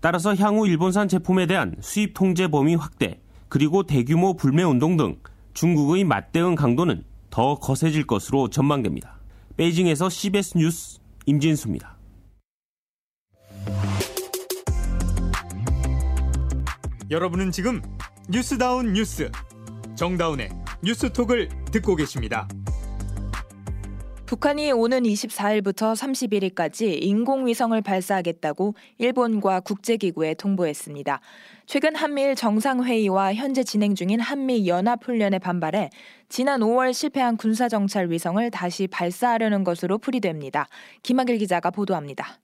따라서 0.00 0.34
향후 0.34 0.68
일본산 0.68 1.08
제품에 1.08 1.46
대한 1.46 1.74
수입 1.80 2.12
통제 2.12 2.46
범위 2.46 2.74
확대, 2.74 3.20
그리고 3.48 3.84
대규모 3.84 4.34
불매 4.34 4.62
운동 4.62 4.98
등 4.98 5.16
중국의 5.54 6.04
맞대응 6.04 6.54
강도는 6.54 7.04
더 7.30 7.54
거세질 7.54 8.06
것으로 8.06 8.50
전망됩니다. 8.50 9.18
베이징에서 9.56 10.10
CBS 10.10 10.58
뉴스 10.58 10.98
임진수입니다. 11.26 11.96
여러분은 17.10 17.50
지금 17.50 17.80
뉴스다운 18.26 18.94
뉴스 18.94 19.30
정다운의 19.96 20.48
뉴스톡을 20.82 21.50
듣고 21.70 21.94
계십니다. 21.94 22.48
북한이 24.24 24.72
오는 24.72 25.02
24일부터 25.02 25.92
31일까지 25.94 27.02
인공위성을 27.02 27.78
발사하겠다고 27.82 28.74
일본과 28.96 29.60
국제기구에 29.60 30.34
통보했습니다. 30.34 31.20
최근 31.66 31.94
한미일 31.94 32.34
정상회의와 32.34 33.34
현재 33.34 33.62
진행 33.62 33.94
중인 33.94 34.20
한미연합훈련에 34.20 35.38
반발해 35.38 35.90
지난 36.30 36.60
5월 36.60 36.94
실패한 36.94 37.36
군사정찰 37.36 38.10
위성을 38.10 38.50
다시 38.50 38.86
발사하려는 38.86 39.64
것으로 39.64 39.98
풀이됩니다. 39.98 40.66
김학일 41.02 41.36
기자가 41.36 41.70
보도합니다. 41.70 42.38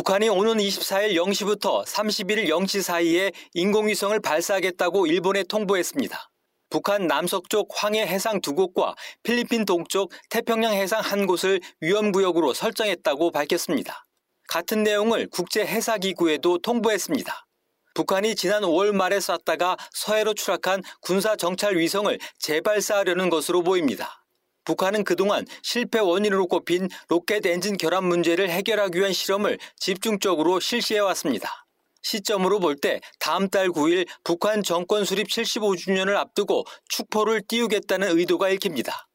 북한이 0.00 0.30
오는 0.30 0.56
24일 0.56 1.12
0시부터 1.12 1.84
31일 1.84 2.48
0시 2.48 2.80
사이에 2.80 3.32
인공위성을 3.52 4.18
발사하겠다고 4.18 5.06
일본에 5.06 5.42
통보했습니다. 5.42 6.30
북한 6.70 7.06
남서쪽 7.06 7.68
황해 7.70 8.06
해상 8.06 8.40
두 8.40 8.54
곳과 8.54 8.94
필리핀 9.22 9.66
동쪽 9.66 10.10
태평양 10.30 10.72
해상 10.72 11.02
한 11.02 11.26
곳을 11.26 11.60
위험구역으로 11.82 12.54
설정했다고 12.54 13.30
밝혔습니다. 13.30 14.06
같은 14.48 14.84
내용을 14.84 15.28
국제해사기구에도 15.28 16.60
통보했습니다. 16.60 17.46
북한이 17.94 18.36
지난 18.36 18.62
5월 18.62 18.92
말에 18.92 19.20
쐈다가 19.20 19.76
서해로 19.92 20.32
추락한 20.32 20.82
군사정찰 21.02 21.76
위성을 21.76 22.18
재발사하려는 22.38 23.28
것으로 23.28 23.62
보입니다. 23.62 24.19
북한은 24.64 25.04
그동안 25.04 25.46
실패 25.62 25.98
원인으로 25.98 26.46
꼽힌 26.46 26.88
로켓 27.08 27.46
엔진 27.46 27.76
결함 27.76 28.04
문제를 28.04 28.50
해결하기 28.50 28.98
위한 28.98 29.12
실험을 29.12 29.58
집중적으로 29.78 30.60
실시해왔습니다. 30.60 31.66
시점으로 32.02 32.60
볼 32.60 32.76
때 32.76 33.00
다음 33.18 33.48
달 33.48 33.68
9일 33.68 34.06
북한 34.24 34.62
정권 34.62 35.04
수립 35.04 35.28
75주년을 35.28 36.16
앞두고 36.16 36.64
축포를 36.88 37.42
띄우겠다는 37.46 38.16
의도가 38.18 38.48
읽힙니다. 38.50 39.06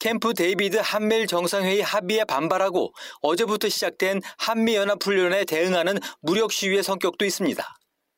캠프 0.00 0.34
데이비드 0.34 0.78
한미일 0.82 1.28
정상회의 1.28 1.80
합의에 1.80 2.24
반발하고 2.24 2.92
어제부터 3.20 3.68
시작된 3.68 4.20
한미연합훈련에 4.38 5.44
대응하는 5.44 5.98
무력 6.20 6.50
시위의 6.50 6.82
성격도 6.82 7.24
있습니다. 7.24 7.64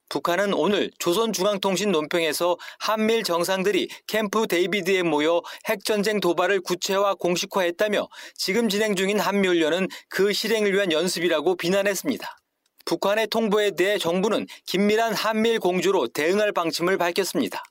북한은 0.08 0.54
오늘 0.54 0.90
조선중앙통신 0.98 1.90
논평에서 1.90 2.56
한미일 2.78 3.24
정상들이 3.24 3.88
캠프 4.06 4.46
데이비드에 4.46 5.02
모여 5.02 5.42
핵전쟁 5.68 6.20
도발을 6.20 6.60
구체화 6.60 7.14
공식화했다며 7.14 8.08
지금 8.34 8.68
진행 8.68 8.94
중인 8.94 9.18
한미훈련은 9.18 9.88
그 10.08 10.32
실행을 10.32 10.72
위한 10.72 10.92
연습이라고 10.92 11.56
비난했습니다. 11.56 12.38
북한의 12.84 13.28
통보에 13.28 13.72
대해 13.72 13.98
정부는 13.98 14.46
긴밀한 14.66 15.14
한미일 15.14 15.58
공조로 15.58 16.08
대응할 16.08 16.52
방침을 16.52 16.98
밝혔습니다. 16.98 17.62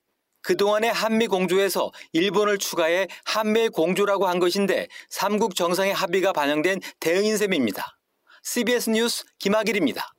그동안의 0.42 0.92
한미 0.92 1.28
공조에서 1.28 1.92
일본을 2.12 2.58
추가해 2.58 3.08
한미일 3.24 3.70
공조라고 3.70 4.28
한 4.28 4.40
것인데 4.40 4.90
3국 5.10 5.56
정상의 5.56 5.94
합의가 5.94 6.34
반영된 6.34 6.82
대응인 7.00 7.38
셈입니다. 7.38 7.98
CBS 8.44 8.90
뉴스 8.90 9.24
김학일입니다. 9.40 10.13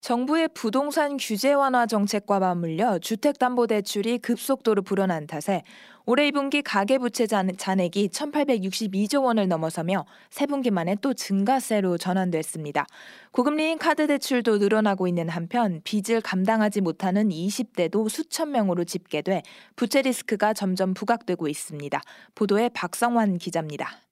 정부의 0.00 0.48
부동산 0.54 1.16
규제 1.16 1.52
완화 1.52 1.84
정책과 1.84 2.38
맞물려 2.38 3.00
주택담보대출이 3.00 4.18
급속도로 4.18 4.82
불어난 4.82 5.26
탓에 5.26 5.62
올해 6.04 6.30
2분기 6.30 6.62
가계부채 6.64 7.26
잔액이 7.26 8.10
1,862조 8.10 9.24
원을 9.24 9.48
넘어서며 9.48 10.06
3분기 10.30 10.70
만에 10.70 10.94
또 11.00 11.12
증가세로 11.12 11.98
전환됐습니다. 11.98 12.86
고금리인 13.32 13.78
카드 13.78 14.06
대출도 14.06 14.58
늘어나고 14.58 15.08
있는 15.08 15.28
한편 15.28 15.80
빚을 15.82 16.20
감당하지 16.20 16.82
못하는 16.82 17.30
20대도 17.30 18.08
수천 18.08 18.52
명으로 18.52 18.84
집계돼 18.84 19.42
부채 19.74 20.02
리스크가 20.02 20.54
점점 20.54 20.94
부각되고 20.94 21.48
있습니다. 21.48 22.00
보도에 22.36 22.68
박성환 22.68 23.38
기자입니다. 23.38 24.05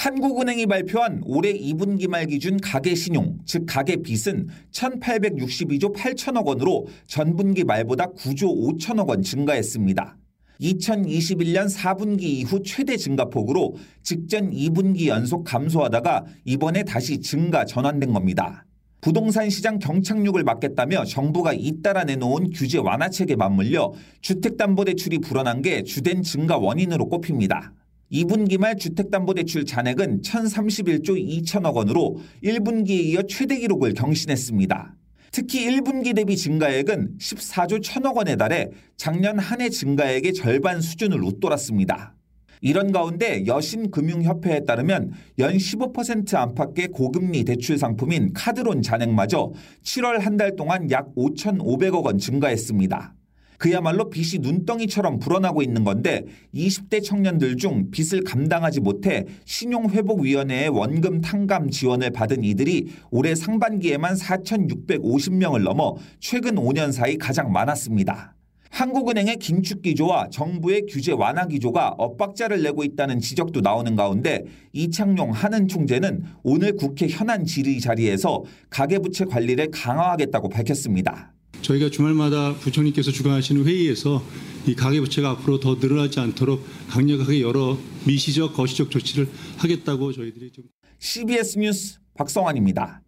한국은행이 0.00 0.64
발표한 0.64 1.20
올해 1.26 1.52
2분기 1.52 2.08
말 2.08 2.24
기준 2.24 2.56
가계 2.56 2.94
신용, 2.94 3.36
즉 3.44 3.66
가계 3.66 3.96
빚은 3.96 4.48
1,862조 4.72 5.94
8천억 5.94 6.46
원으로 6.46 6.86
전분기 7.06 7.64
말보다 7.64 8.06
9조 8.06 8.78
5천억 8.78 9.10
원 9.10 9.20
증가했습니다. 9.20 10.16
2021년 10.58 11.70
4분기 11.70 12.22
이후 12.22 12.62
최대 12.62 12.96
증가폭으로 12.96 13.74
직전 14.02 14.50
2분기 14.50 15.08
연속 15.08 15.44
감소하다가 15.44 16.24
이번에 16.46 16.84
다시 16.84 17.20
증가 17.20 17.66
전환된 17.66 18.14
겁니다. 18.14 18.64
부동산 19.02 19.50
시장 19.50 19.78
경착륙을 19.78 20.44
막겠다며 20.44 21.04
정부가 21.04 21.52
잇따라 21.52 22.04
내놓은 22.04 22.52
규제 22.54 22.78
완화책에 22.78 23.36
맞물려 23.36 23.92
주택담보대출이 24.22 25.18
불어난 25.18 25.60
게 25.60 25.82
주된 25.82 26.22
증가 26.22 26.56
원인으로 26.56 27.10
꼽힙니다. 27.10 27.74
2분기 28.12 28.58
말 28.58 28.76
주택담보대출 28.76 29.64
잔액은 29.66 30.22
1,031조 30.22 31.44
2천억 31.44 31.74
원으로 31.74 32.18
1분기에 32.42 32.90
이어 32.90 33.22
최대 33.28 33.58
기록을 33.58 33.94
경신했습니다. 33.94 34.96
특히 35.32 35.64
1분기 35.66 36.14
대비 36.14 36.36
증가액은 36.36 37.18
14조 37.20 37.80
1천억 37.80 38.16
원에 38.16 38.34
달해 38.36 38.68
작년 38.96 39.38
한 39.38 39.60
해 39.60 39.68
증가액의 39.68 40.34
절반 40.34 40.80
수준을 40.80 41.22
웃돌았습니다. 41.22 42.16
이런 42.62 42.92
가운데 42.92 43.46
여신금융협회에 43.46 44.64
따르면 44.66 45.12
연 45.38 45.56
15% 45.56 46.34
안팎의 46.34 46.88
고금리 46.88 47.44
대출 47.44 47.78
상품인 47.78 48.32
카드론 48.34 48.82
잔액마저 48.82 49.52
7월 49.82 50.18
한 50.18 50.36
달 50.36 50.56
동안 50.56 50.90
약 50.90 51.14
5,500억 51.14 52.04
원 52.04 52.18
증가했습니다. 52.18 53.14
그야말로 53.60 54.08
빚이 54.08 54.38
눈덩이처럼 54.38 55.18
불어나고 55.18 55.60
있는 55.60 55.84
건데 55.84 56.24
20대 56.54 57.04
청년들 57.04 57.58
중 57.58 57.90
빚을 57.90 58.24
감당하지 58.24 58.80
못해 58.80 59.26
신용회복위원회의 59.44 60.70
원금 60.70 61.20
탕감 61.20 61.68
지원을 61.68 62.10
받은 62.10 62.42
이들이 62.42 62.86
올해 63.10 63.34
상반기에만 63.34 64.14
4,650명을 64.14 65.62
넘어 65.62 65.96
최근 66.20 66.54
5년 66.54 66.90
사이 66.90 67.18
가장 67.18 67.52
많았습니다. 67.52 68.34
한국은행의 68.70 69.36
긴축 69.36 69.82
기조와 69.82 70.30
정부의 70.30 70.86
규제 70.88 71.12
완화 71.12 71.46
기조가 71.46 71.96
엇박자를 71.98 72.62
내고 72.62 72.82
있다는 72.82 73.20
지적도 73.20 73.60
나오는 73.60 73.94
가운데 73.94 74.44
이창용 74.72 75.32
한은 75.32 75.68
총재는 75.68 76.24
오늘 76.44 76.76
국회 76.76 77.08
현안 77.08 77.44
질의 77.44 77.80
자리에서 77.80 78.42
가계부채 78.70 79.26
관리를 79.26 79.70
강화하겠다고 79.70 80.48
밝혔습니다. 80.48 81.34
저희가 81.62 81.90
주말마다 81.90 82.54
부총리께서 82.54 83.10
주관하시는 83.10 83.64
회의에서 83.64 84.22
이 84.66 84.74
가계부채가 84.74 85.30
앞으로 85.30 85.60
더 85.60 85.76
늘어나지 85.76 86.20
않도록 86.20 86.64
강력하게 86.88 87.40
여러 87.40 87.78
미시적 88.06 88.54
거시적 88.54 88.90
조치를 88.90 89.28
하겠다고 89.58 90.12
저희들이 90.12 90.52
좀 90.52 90.64
CBS 90.98 91.58
뉴스 91.58 91.98
박성환입니다. 92.14 93.02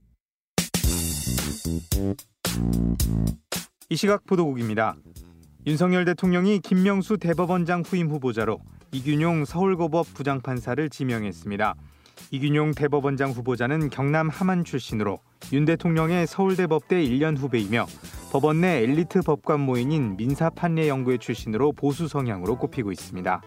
이 3.91 3.97
시각 3.97 4.25
보도국입니다. 4.25 4.97
윤석열 5.67 6.05
대통령이 6.05 6.61
김명수 6.61 7.19
대법원장 7.19 7.83
후임 7.87 8.09
후보자로 8.09 8.59
이균용 8.93 9.45
서울고법 9.45 10.15
부장판사를 10.15 10.89
지명했습니다. 10.91 11.75
이균용 12.31 12.73
대법원장 12.73 13.31
후보자는 13.31 13.91
경남 13.91 14.29
함안 14.29 14.65
출신으로 14.65 15.19
윤 15.53 15.65
대통령의 15.65 16.27
서울대법대 16.27 17.05
1년 17.05 17.37
후배이며 17.37 17.87
법원 18.33 18.63
내 18.63 18.83
엘리트 18.83 19.21
법관 19.23 19.61
모임인 19.61 20.17
민사판례연구회 20.17 21.19
출신으로 21.19 21.73
보수 21.73 22.09
성향으로 22.09 22.57
꼽히고 22.57 22.91
있습니다. 22.91 23.43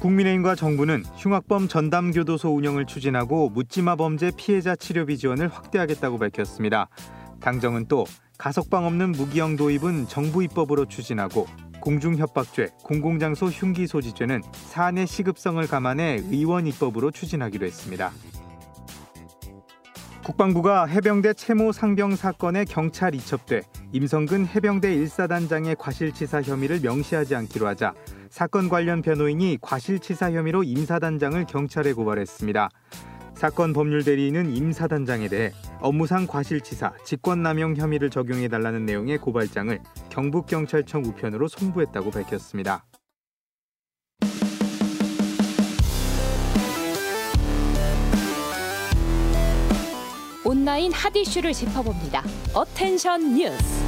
국민의힘과 0.00 0.54
정부는 0.54 1.04
흉악범 1.16 1.68
전담교도소 1.68 2.54
운영을 2.54 2.86
추진하고 2.86 3.50
묻지마 3.50 3.96
범죄 3.96 4.30
피해자 4.36 4.76
치료비 4.76 5.18
지원을 5.18 5.48
확대하겠다고 5.48 6.18
밝혔습니다. 6.18 6.88
당정은 7.40 7.86
또 7.86 8.04
가석방 8.38 8.86
없는 8.86 9.12
무기형 9.12 9.56
도입은 9.56 10.06
정부 10.06 10.42
입법으로 10.44 10.86
추진하고 10.86 11.46
공중협박죄, 11.80 12.70
공공장소 12.82 13.46
흉기 13.46 13.86
소지죄는 13.86 14.42
사안의 14.52 15.06
시급성을 15.06 15.66
감안해 15.66 16.22
의원 16.30 16.66
입법으로 16.66 17.10
추진하기로 17.10 17.66
했습니다. 17.66 18.12
국방부가 20.24 20.84
해병대 20.84 21.32
채모 21.32 21.72
상병 21.72 22.14
사건에 22.14 22.66
경찰 22.66 23.14
이첩돼 23.14 23.62
임성근 23.92 24.46
해병대 24.46 24.94
1사단장의 24.94 25.76
과실치사 25.78 26.42
혐의를 26.42 26.80
명시하지 26.80 27.34
않기로 27.34 27.66
하자 27.66 27.94
사건 28.28 28.68
관련 28.68 29.00
변호인이 29.00 29.56
과실치사 29.62 30.32
혐의로 30.32 30.64
임사단장을 30.64 31.42
경찰에 31.46 31.94
고발했습니다. 31.94 32.68
사건 33.38 33.72
법률 33.72 34.02
대리인은 34.02 34.56
임 34.56 34.72
사단장에 34.72 35.28
대해 35.28 35.52
업무상 35.80 36.26
과실치사, 36.26 36.94
직권남용 37.04 37.76
혐의를 37.76 38.10
적용해달라는 38.10 38.84
내용의 38.84 39.18
고발장을 39.18 39.78
경북경찰청 40.10 41.04
우편으로 41.04 41.46
송부했다고 41.46 42.10
밝혔습니다. 42.10 42.84
온라인 50.44 50.90
핫 50.90 51.14
이슈를 51.14 51.52
짚어봅니다. 51.52 52.24
attention 52.54 53.36
뉴스. 53.36 53.87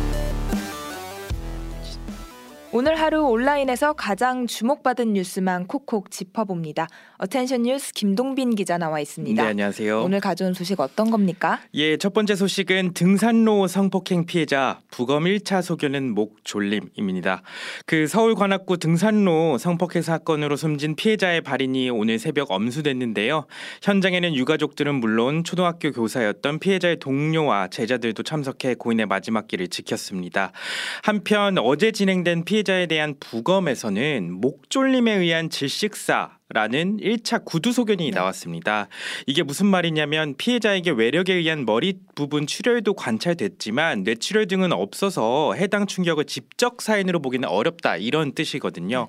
오늘 2.73 2.95
하루 2.95 3.25
온라인에서 3.25 3.95
가장 3.95 4.47
주목받은 4.47 5.15
뉴스만 5.15 5.67
콕콕 5.67 6.09
짚어봅니다. 6.09 6.87
attention 7.19 7.63
뉴스 7.63 7.93
김동빈 7.93 8.55
기자 8.55 8.79
나와 8.79 9.01
있습니다. 9.01 9.43
네, 9.43 9.49
안녕하세요. 9.49 10.05
오늘 10.05 10.21
가져온 10.21 10.55
소식 10.55 10.79
어떤 10.79 11.11
겁니까? 11.11 11.59
예, 11.75 11.97
첫 11.97 12.13
번째 12.13 12.37
소식은 12.37 12.95
등산로 12.95 13.67
성폭행 13.67 14.25
피해자 14.25 14.79
부검 14.93 15.25
1차 15.25 15.63
소견은 15.63 16.15
목 16.15 16.45
졸림입니다. 16.45 17.43
그 17.87 18.07
서울 18.07 18.37
관악구 18.37 18.79
등산로 18.79 19.59
성폭행 19.59 20.03
사건으로 20.03 20.55
숨진 20.55 20.95
피해자의 20.95 21.41
발인이 21.41 21.91
오늘 21.91 22.21
새벽 22.21 22.53
엄수됐는데요. 22.53 23.47
현장에는 23.83 24.37
유가족들은 24.37 24.95
물론 24.95 25.43
초등학교 25.43 25.91
교사였던 25.91 26.61
피해자의 26.61 27.01
동료와 27.01 27.67
제자들도 27.67 28.23
참석해 28.23 28.77
고인의 28.77 29.07
마지막 29.07 29.49
길을 29.49 29.67
지켰습니다. 29.67 30.53
한편 31.03 31.59
어제 31.59 31.91
진행된 31.91 32.45
피해 32.45 32.60
피해자에 32.61 32.87
대한 32.87 33.15
부검에서는 33.19 34.33
목졸림에 34.33 35.13
의한 35.13 35.51
질식사 35.51 36.40
라는 36.53 36.97
1차 36.99 37.45
구두 37.45 37.73
소견이 37.73 38.11
나왔습니다. 38.11 38.89
이게 39.27 39.45
무슨 39.45 39.67
말이냐면 39.67 40.35
피해자에게 40.37 40.91
외력에 40.91 41.35
의한 41.35 41.65
머리 41.65 41.95
부분 42.17 42.49
출혈도 42.49 42.95
관찰됐지만 42.95 44.03
뇌출혈 44.03 44.49
등은 44.49 44.73
없어서 44.73 45.55
해당 45.55 45.87
충격을 45.87 46.25
직접 46.25 46.81
사인으로 46.81 47.23
보기는 47.23 47.49
어렵다 47.49 47.97
이런 47.97 48.35
뜻이거든요. 48.35 49.07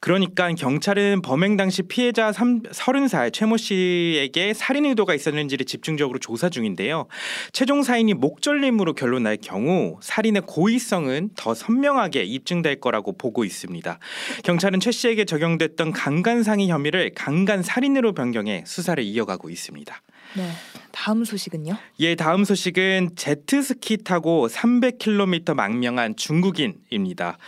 그러니까 0.00 0.52
경찰은 0.52 1.22
범행 1.22 1.56
당시 1.56 1.82
피해자 1.82 2.32
3, 2.32 2.62
30살 2.62 3.32
최모 3.32 3.56
씨에게 3.56 4.52
살인 4.52 4.84
의도가 4.86 5.14
있었는지를 5.14 5.66
집중적으로 5.66 6.18
조사 6.18 6.48
중인데요. 6.48 7.06
최종 7.52 7.84
사인이 7.84 8.14
목절림으로 8.14 8.94
결론 8.94 9.22
날 9.22 9.36
경우 9.40 9.96
살인의 10.02 10.42
고의성은 10.44 11.30
더 11.36 11.54
선명하게 11.54 12.24
입증될 12.24 12.80
거라고 12.80 13.16
보고 13.16 13.44
있습니다. 13.44 13.98
경찰은 14.42 14.80
최 14.80 14.90
씨에게 14.90 15.24
적용됐던 15.24 15.92
강간상해 15.92 16.66
혐의 16.66 16.79
혐의를 16.80 17.12
강간 17.14 17.62
살인으로 17.62 18.14
변경해 18.14 18.64
수사를 18.66 19.02
이어가고 19.02 19.50
있습니다. 19.50 20.02
네. 20.36 20.50
다음 20.92 21.24
소식은요? 21.24 21.76
예, 22.00 22.14
다음 22.14 22.44
소식은 22.44 23.10
제트스키 23.16 23.98
타고 23.98 24.48
300km 24.48 25.54
망명한 25.54 26.16
중국인입니다. 26.16 27.38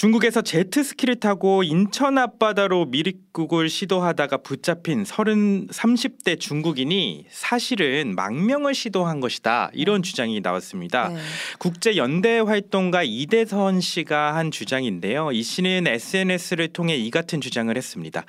중국에서 0.00 0.40
제트스키를 0.40 1.16
타고 1.16 1.62
인천 1.62 2.16
앞바다로 2.16 2.86
미립국을 2.86 3.68
시도하다가 3.68 4.38
붙잡힌 4.38 5.04
30, 5.04 5.68
30대 5.70 6.40
중국인이 6.40 7.26
사실은 7.28 8.14
망명을 8.14 8.74
시도한 8.74 9.20
것이다. 9.20 9.70
이런 9.74 10.02
주장이 10.02 10.40
나왔습니다. 10.40 11.10
네. 11.10 11.20
국제 11.58 11.98
연대 11.98 12.38
활동가 12.38 13.02
이대선 13.02 13.82
씨가 13.82 14.36
한 14.36 14.50
주장인데요. 14.50 15.32
이 15.32 15.42
씨는 15.42 15.86
SNS를 15.86 16.68
통해 16.68 16.96
이 16.96 17.10
같은 17.10 17.42
주장을 17.42 17.76
했습니다. 17.76 18.24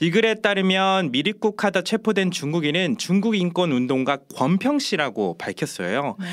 이 0.00 0.12
글에 0.12 0.36
따르면 0.36 1.10
미립국하다 1.10 1.82
체포된 1.82 2.30
중국인은 2.30 2.98
중국 2.98 3.34
인권 3.34 3.72
운동가 3.72 4.18
권평 4.36 4.78
씨라고 4.78 5.36
밝혔어요. 5.38 6.16
네. 6.20 6.26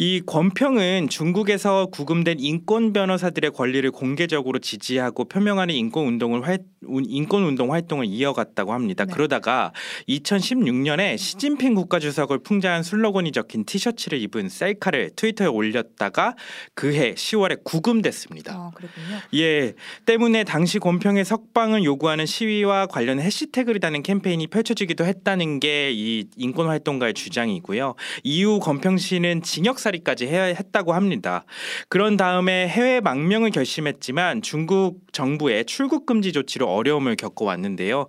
이 0.00 0.22
권평은 0.24 1.08
중국에서 1.08 1.86
구금된 1.86 2.38
인권 2.38 2.92
변호사들의 2.92 3.50
권리를 3.50 3.90
공개적으로 3.90 4.60
지지하고 4.60 5.24
표명하는 5.24 5.74
인권 5.74 6.06
운동을 6.06 6.46
활, 6.46 6.58
인권 7.06 7.42
운동 7.42 7.72
활동을 7.72 8.06
이어갔다고 8.06 8.72
합니다. 8.72 9.04
네. 9.04 9.12
그러다가 9.12 9.72
2016년에 10.08 11.18
시진핑 11.18 11.74
국가주석을 11.74 12.38
풍자한 12.38 12.84
슬로건이 12.84 13.32
적힌 13.32 13.64
티셔츠를 13.64 14.20
입은 14.22 14.48
셀카를 14.48 15.10
트위터에 15.16 15.48
올렸다가 15.48 16.36
그해 16.74 17.14
10월에 17.14 17.64
구금됐습니다. 17.64 18.56
어, 18.56 18.70
그렇군요. 18.74 19.18
예, 19.34 19.74
때문에 20.06 20.44
당시 20.44 20.78
권평의 20.78 21.24
석방을 21.24 21.82
요구하는 21.82 22.24
시위와 22.24 22.86
관련 22.86 23.18
해시태그를 23.18 23.80
다는 23.80 24.02
캠페인이 24.02 24.46
펼쳐지기도 24.46 25.04
했다는 25.04 25.60
게 25.60 25.88
이 25.98 26.24
인권 26.36 26.66
활동가의 26.66 27.14
주장이고요. 27.14 27.94
이후 28.22 28.60
권평 28.60 28.98
씨는 28.98 29.42
징역 29.42 29.78
살이까지 29.88 30.26
해야 30.26 30.44
했다고 30.44 30.92
합니다. 30.92 31.44
그런 31.88 32.16
다음에 32.16 32.68
해외 32.68 33.00
망명을 33.00 33.50
결심했지만 33.50 34.42
중국 34.42 35.00
정부의 35.12 35.64
출국 35.64 36.06
금지 36.06 36.32
조치로 36.32 36.68
어려움을 36.68 37.16
겪어왔는데요. 37.16 38.06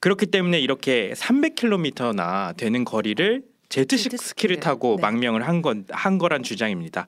그렇기 0.00 0.26
때문에 0.26 0.60
이렇게 0.60 1.12
300km나 1.14 2.56
되는 2.56 2.84
거리를 2.84 3.51
제트식 3.72 4.12
스키를 4.18 4.60
타고 4.60 4.96
네. 4.96 5.02
망명을 5.02 5.48
한, 5.48 5.62
건, 5.62 5.86
한 5.90 6.18
거란 6.18 6.42
주장입니다. 6.42 7.06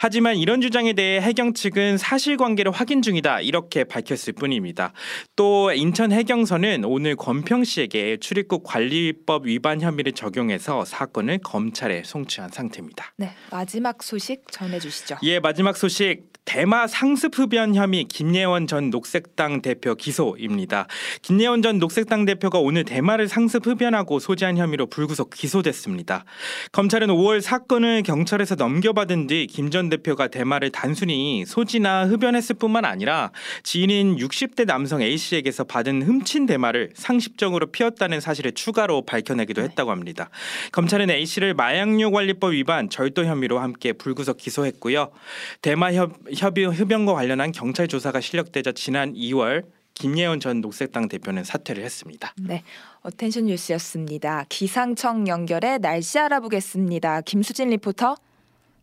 하지만 0.00 0.36
이런 0.36 0.60
주장에 0.60 0.94
대해 0.94 1.20
해경 1.20 1.54
측은 1.54 1.96
사실관계를 1.96 2.72
확인 2.72 3.02
중이다 3.02 3.40
이렇게 3.40 3.84
밝혔을 3.84 4.32
뿐입니다. 4.32 4.92
또 5.36 5.70
인천 5.72 6.10
해경서는 6.10 6.84
오늘 6.84 7.14
권평 7.14 7.62
씨에게 7.62 8.16
출입국 8.16 8.64
관리법 8.64 9.46
위반 9.46 9.80
혐의를 9.80 10.10
적용해서 10.10 10.84
사건을 10.84 11.38
검찰에 11.38 12.02
송치한 12.04 12.50
상태입니다. 12.50 13.12
네, 13.16 13.30
마지막 13.52 14.02
소식 14.02 14.42
전해주시죠. 14.50 15.18
예, 15.22 15.38
마지막 15.38 15.76
소식 15.76 16.31
대마 16.44 16.86
상습 16.86 17.38
흡연 17.38 17.74
혐의 17.74 18.04
김예원 18.04 18.66
전 18.66 18.90
녹색당 18.90 19.62
대표 19.62 19.94
기소입니다. 19.94 20.86
김예원 21.22 21.62
전 21.62 21.78
녹색당 21.78 22.24
대표가 22.24 22.58
오늘 22.58 22.84
대마를 22.84 23.28
상습 23.28 23.66
흡연하고 23.66 24.18
소지한 24.18 24.56
혐의로 24.56 24.86
불구속 24.86 25.30
기소됐습니다. 25.30 26.24
검찰은 26.72 27.08
5월 27.08 27.40
사건을 27.40 28.02
경찰에서 28.02 28.56
넘겨받은 28.56 29.26
뒤 29.28 29.46
김 29.46 29.70
전 29.70 29.88
대표가 29.88 30.28
대마를 30.28 30.70
단순히 30.70 31.44
소지나 31.46 32.04
흡연했을 32.06 32.56
뿐만 32.56 32.84
아니라 32.84 33.30
지인인 33.62 34.16
60대 34.16 34.66
남성 34.66 35.00
A 35.00 35.16
씨에게서 35.16 35.64
받은 35.64 36.02
훔친 36.02 36.46
대마를 36.46 36.90
상습적으로 36.94 37.66
피웠다는 37.70 38.20
사실을 38.20 38.52
추가로 38.52 39.06
밝혀내기도 39.06 39.62
했다고 39.62 39.90
합니다. 39.90 40.28
검찰은 40.72 41.08
A 41.10 41.24
씨를 41.24 41.54
마약류 41.54 42.10
관리법 42.10 42.52
위반 42.52 42.90
절도 42.90 43.24
혐의로 43.24 43.60
함께 43.60 43.92
불구속 43.92 44.36
기소했고요. 44.36 45.10
대마 45.62 45.92
협 45.94 46.12
협의 46.36 46.66
흡연과 46.66 47.14
관련한 47.14 47.52
경찰 47.52 47.88
조사가 47.88 48.20
실력되자 48.20 48.72
지난 48.72 49.12
2월 49.14 49.64
김예원 49.94 50.40
전 50.40 50.60
녹색당 50.60 51.08
대표는 51.08 51.44
사퇴를 51.44 51.84
했습니다. 51.84 52.34
네, 52.40 52.62
attention 53.02 53.46
뉴스였습니다. 53.46 54.46
기상청 54.48 55.28
연결해 55.28 55.78
날씨 55.78 56.18
알아보겠습니다. 56.18 57.20
김수진 57.22 57.70
리포터. 57.70 58.16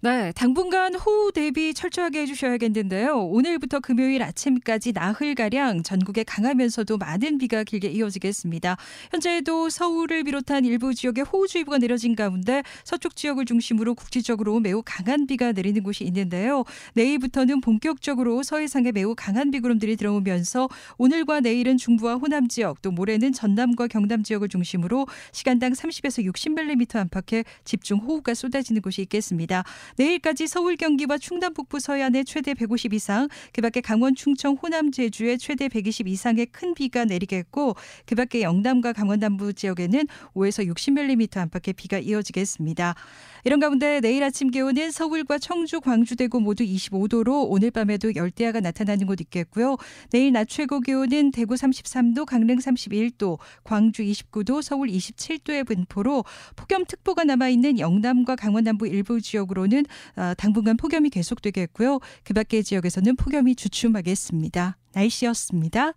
네, 0.01 0.31
당분간 0.31 0.95
호우 0.95 1.33
대비 1.33 1.73
철저하게 1.73 2.21
해주셔야겠는데요. 2.21 3.17
오늘부터 3.17 3.81
금요일 3.81 4.23
아침까지 4.23 4.93
나흘가량 4.93 5.83
전국에 5.83 6.23
강하면서도 6.23 6.97
많은 6.97 7.37
비가 7.37 7.65
길게 7.65 7.89
이어지겠습니다. 7.89 8.77
현재도 9.11 9.69
서울을 9.69 10.23
비롯한 10.23 10.63
일부 10.63 10.93
지역에 10.93 11.19
호우주의보가 11.19 11.79
내려진 11.79 12.15
가운데 12.15 12.63
서쪽 12.85 13.17
지역을 13.17 13.43
중심으로 13.43 13.93
국지적으로 13.93 14.61
매우 14.61 14.81
강한 14.85 15.27
비가 15.27 15.51
내리는 15.51 15.83
곳이 15.83 16.05
있는데요. 16.05 16.63
내일부터는 16.93 17.59
본격적으로 17.59 18.41
서해상에 18.41 18.93
매우 18.93 19.15
강한 19.17 19.51
비구름들이 19.51 19.97
들어오면서 19.97 20.69
오늘과 20.97 21.41
내일은 21.41 21.75
중부와 21.75 22.15
호남 22.15 22.47
지역 22.47 22.81
또 22.81 22.91
모레는 22.91 23.33
전남과 23.33 23.87
경남 23.87 24.23
지역을 24.23 24.47
중심으로 24.47 25.07
시간당 25.33 25.73
30에서 25.73 26.25
60mm 26.33 26.95
안팎의 26.95 27.43
집중 27.65 27.97
호우가 27.97 28.33
쏟아지는 28.33 28.81
곳이 28.81 29.01
있겠습니다. 29.01 29.65
내일까지 29.97 30.47
서울 30.47 30.75
경기와 30.75 31.17
충남 31.17 31.53
북부 31.53 31.79
서해안에 31.79 32.23
최대 32.23 32.53
150 32.53 32.93
이상, 32.93 33.27
그밖에 33.53 33.81
강원 33.81 34.15
충청 34.15 34.55
호남 34.55 34.91
제주에 34.91 35.37
최대 35.37 35.67
120 35.67 36.07
이상의 36.07 36.47
큰 36.47 36.73
비가 36.73 37.05
내리겠고 37.05 37.75
그밖에 38.05 38.41
영남과 38.41 38.93
강원 38.93 39.19
남부 39.19 39.53
지역에는 39.53 40.07
5에서 40.33 40.67
60mm 40.73 41.37
안팎의 41.37 41.73
비가 41.73 41.99
이어지겠습니다. 41.99 42.95
이런 43.43 43.59
가운데 43.59 43.99
내일 44.01 44.23
아침 44.23 44.51
기온은 44.51 44.91
서울과 44.91 45.37
청주, 45.39 45.81
광주, 45.81 46.15
대구 46.15 46.39
모두 46.39 46.63
25도로 46.63 47.45
오늘 47.49 47.71
밤에도 47.71 48.13
열대야가 48.15 48.59
나타나는 48.59 49.07
곳 49.07 49.21
있겠고요. 49.21 49.77
내일 50.11 50.33
낮 50.33 50.47
최고 50.47 50.79
기온은 50.79 51.31
대구 51.31 51.55
33도, 51.55 52.25
강릉 52.25 52.57
31도, 52.57 53.39
광주 53.63 54.03
29도, 54.03 54.61
서울 54.61 54.89
27도의 54.89 55.65
분포로 55.65 56.23
폭염특보가 56.55 57.23
남아있는 57.23 57.79
영남과 57.79 58.35
강원 58.35 58.63
남부 58.63 58.87
일부 58.87 59.21
지역으로는 59.21 59.85
어, 60.15 60.33
당분간 60.37 60.77
폭염이 60.77 61.09
계속되겠고요. 61.09 61.99
그 62.23 62.33
밖의 62.33 62.63
지역에서는 62.63 63.15
폭염이 63.15 63.55
주춤하겠습니다. 63.55 64.77
날씨였습니다. 64.93 65.93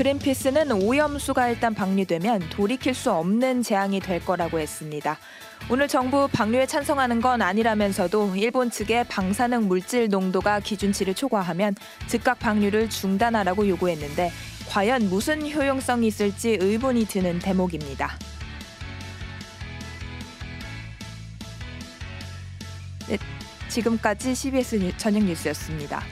그린피스는 0.00 0.72
오염수가 0.72 1.48
일단 1.48 1.74
방류되면 1.74 2.48
돌이킬 2.48 2.94
수 2.94 3.12
없는 3.12 3.62
재앙이 3.62 4.00
될 4.00 4.24
거라고 4.24 4.58
했습니다. 4.58 5.18
오늘 5.68 5.88
정부 5.88 6.26
방류에 6.26 6.64
찬성하는 6.64 7.20
건 7.20 7.42
아니라면서도 7.42 8.34
일본 8.34 8.70
측의 8.70 9.04
방사능 9.08 9.68
물질 9.68 10.08
농도가 10.08 10.58
기준치를 10.58 11.12
초과하면 11.12 11.74
즉각 12.06 12.38
방류를 12.38 12.88
중단하라고 12.88 13.68
요구했는데 13.68 14.32
과연 14.70 15.10
무슨 15.10 15.42
효용성이 15.42 16.06
있을지 16.06 16.56
의문이 16.58 17.04
드는 17.04 17.38
대목입니다. 17.38 18.12
네, 23.06 23.18
지금까지 23.68 24.34
CBS 24.34 24.96
저녁 24.96 25.24
뉴스였습니다. 25.24 26.02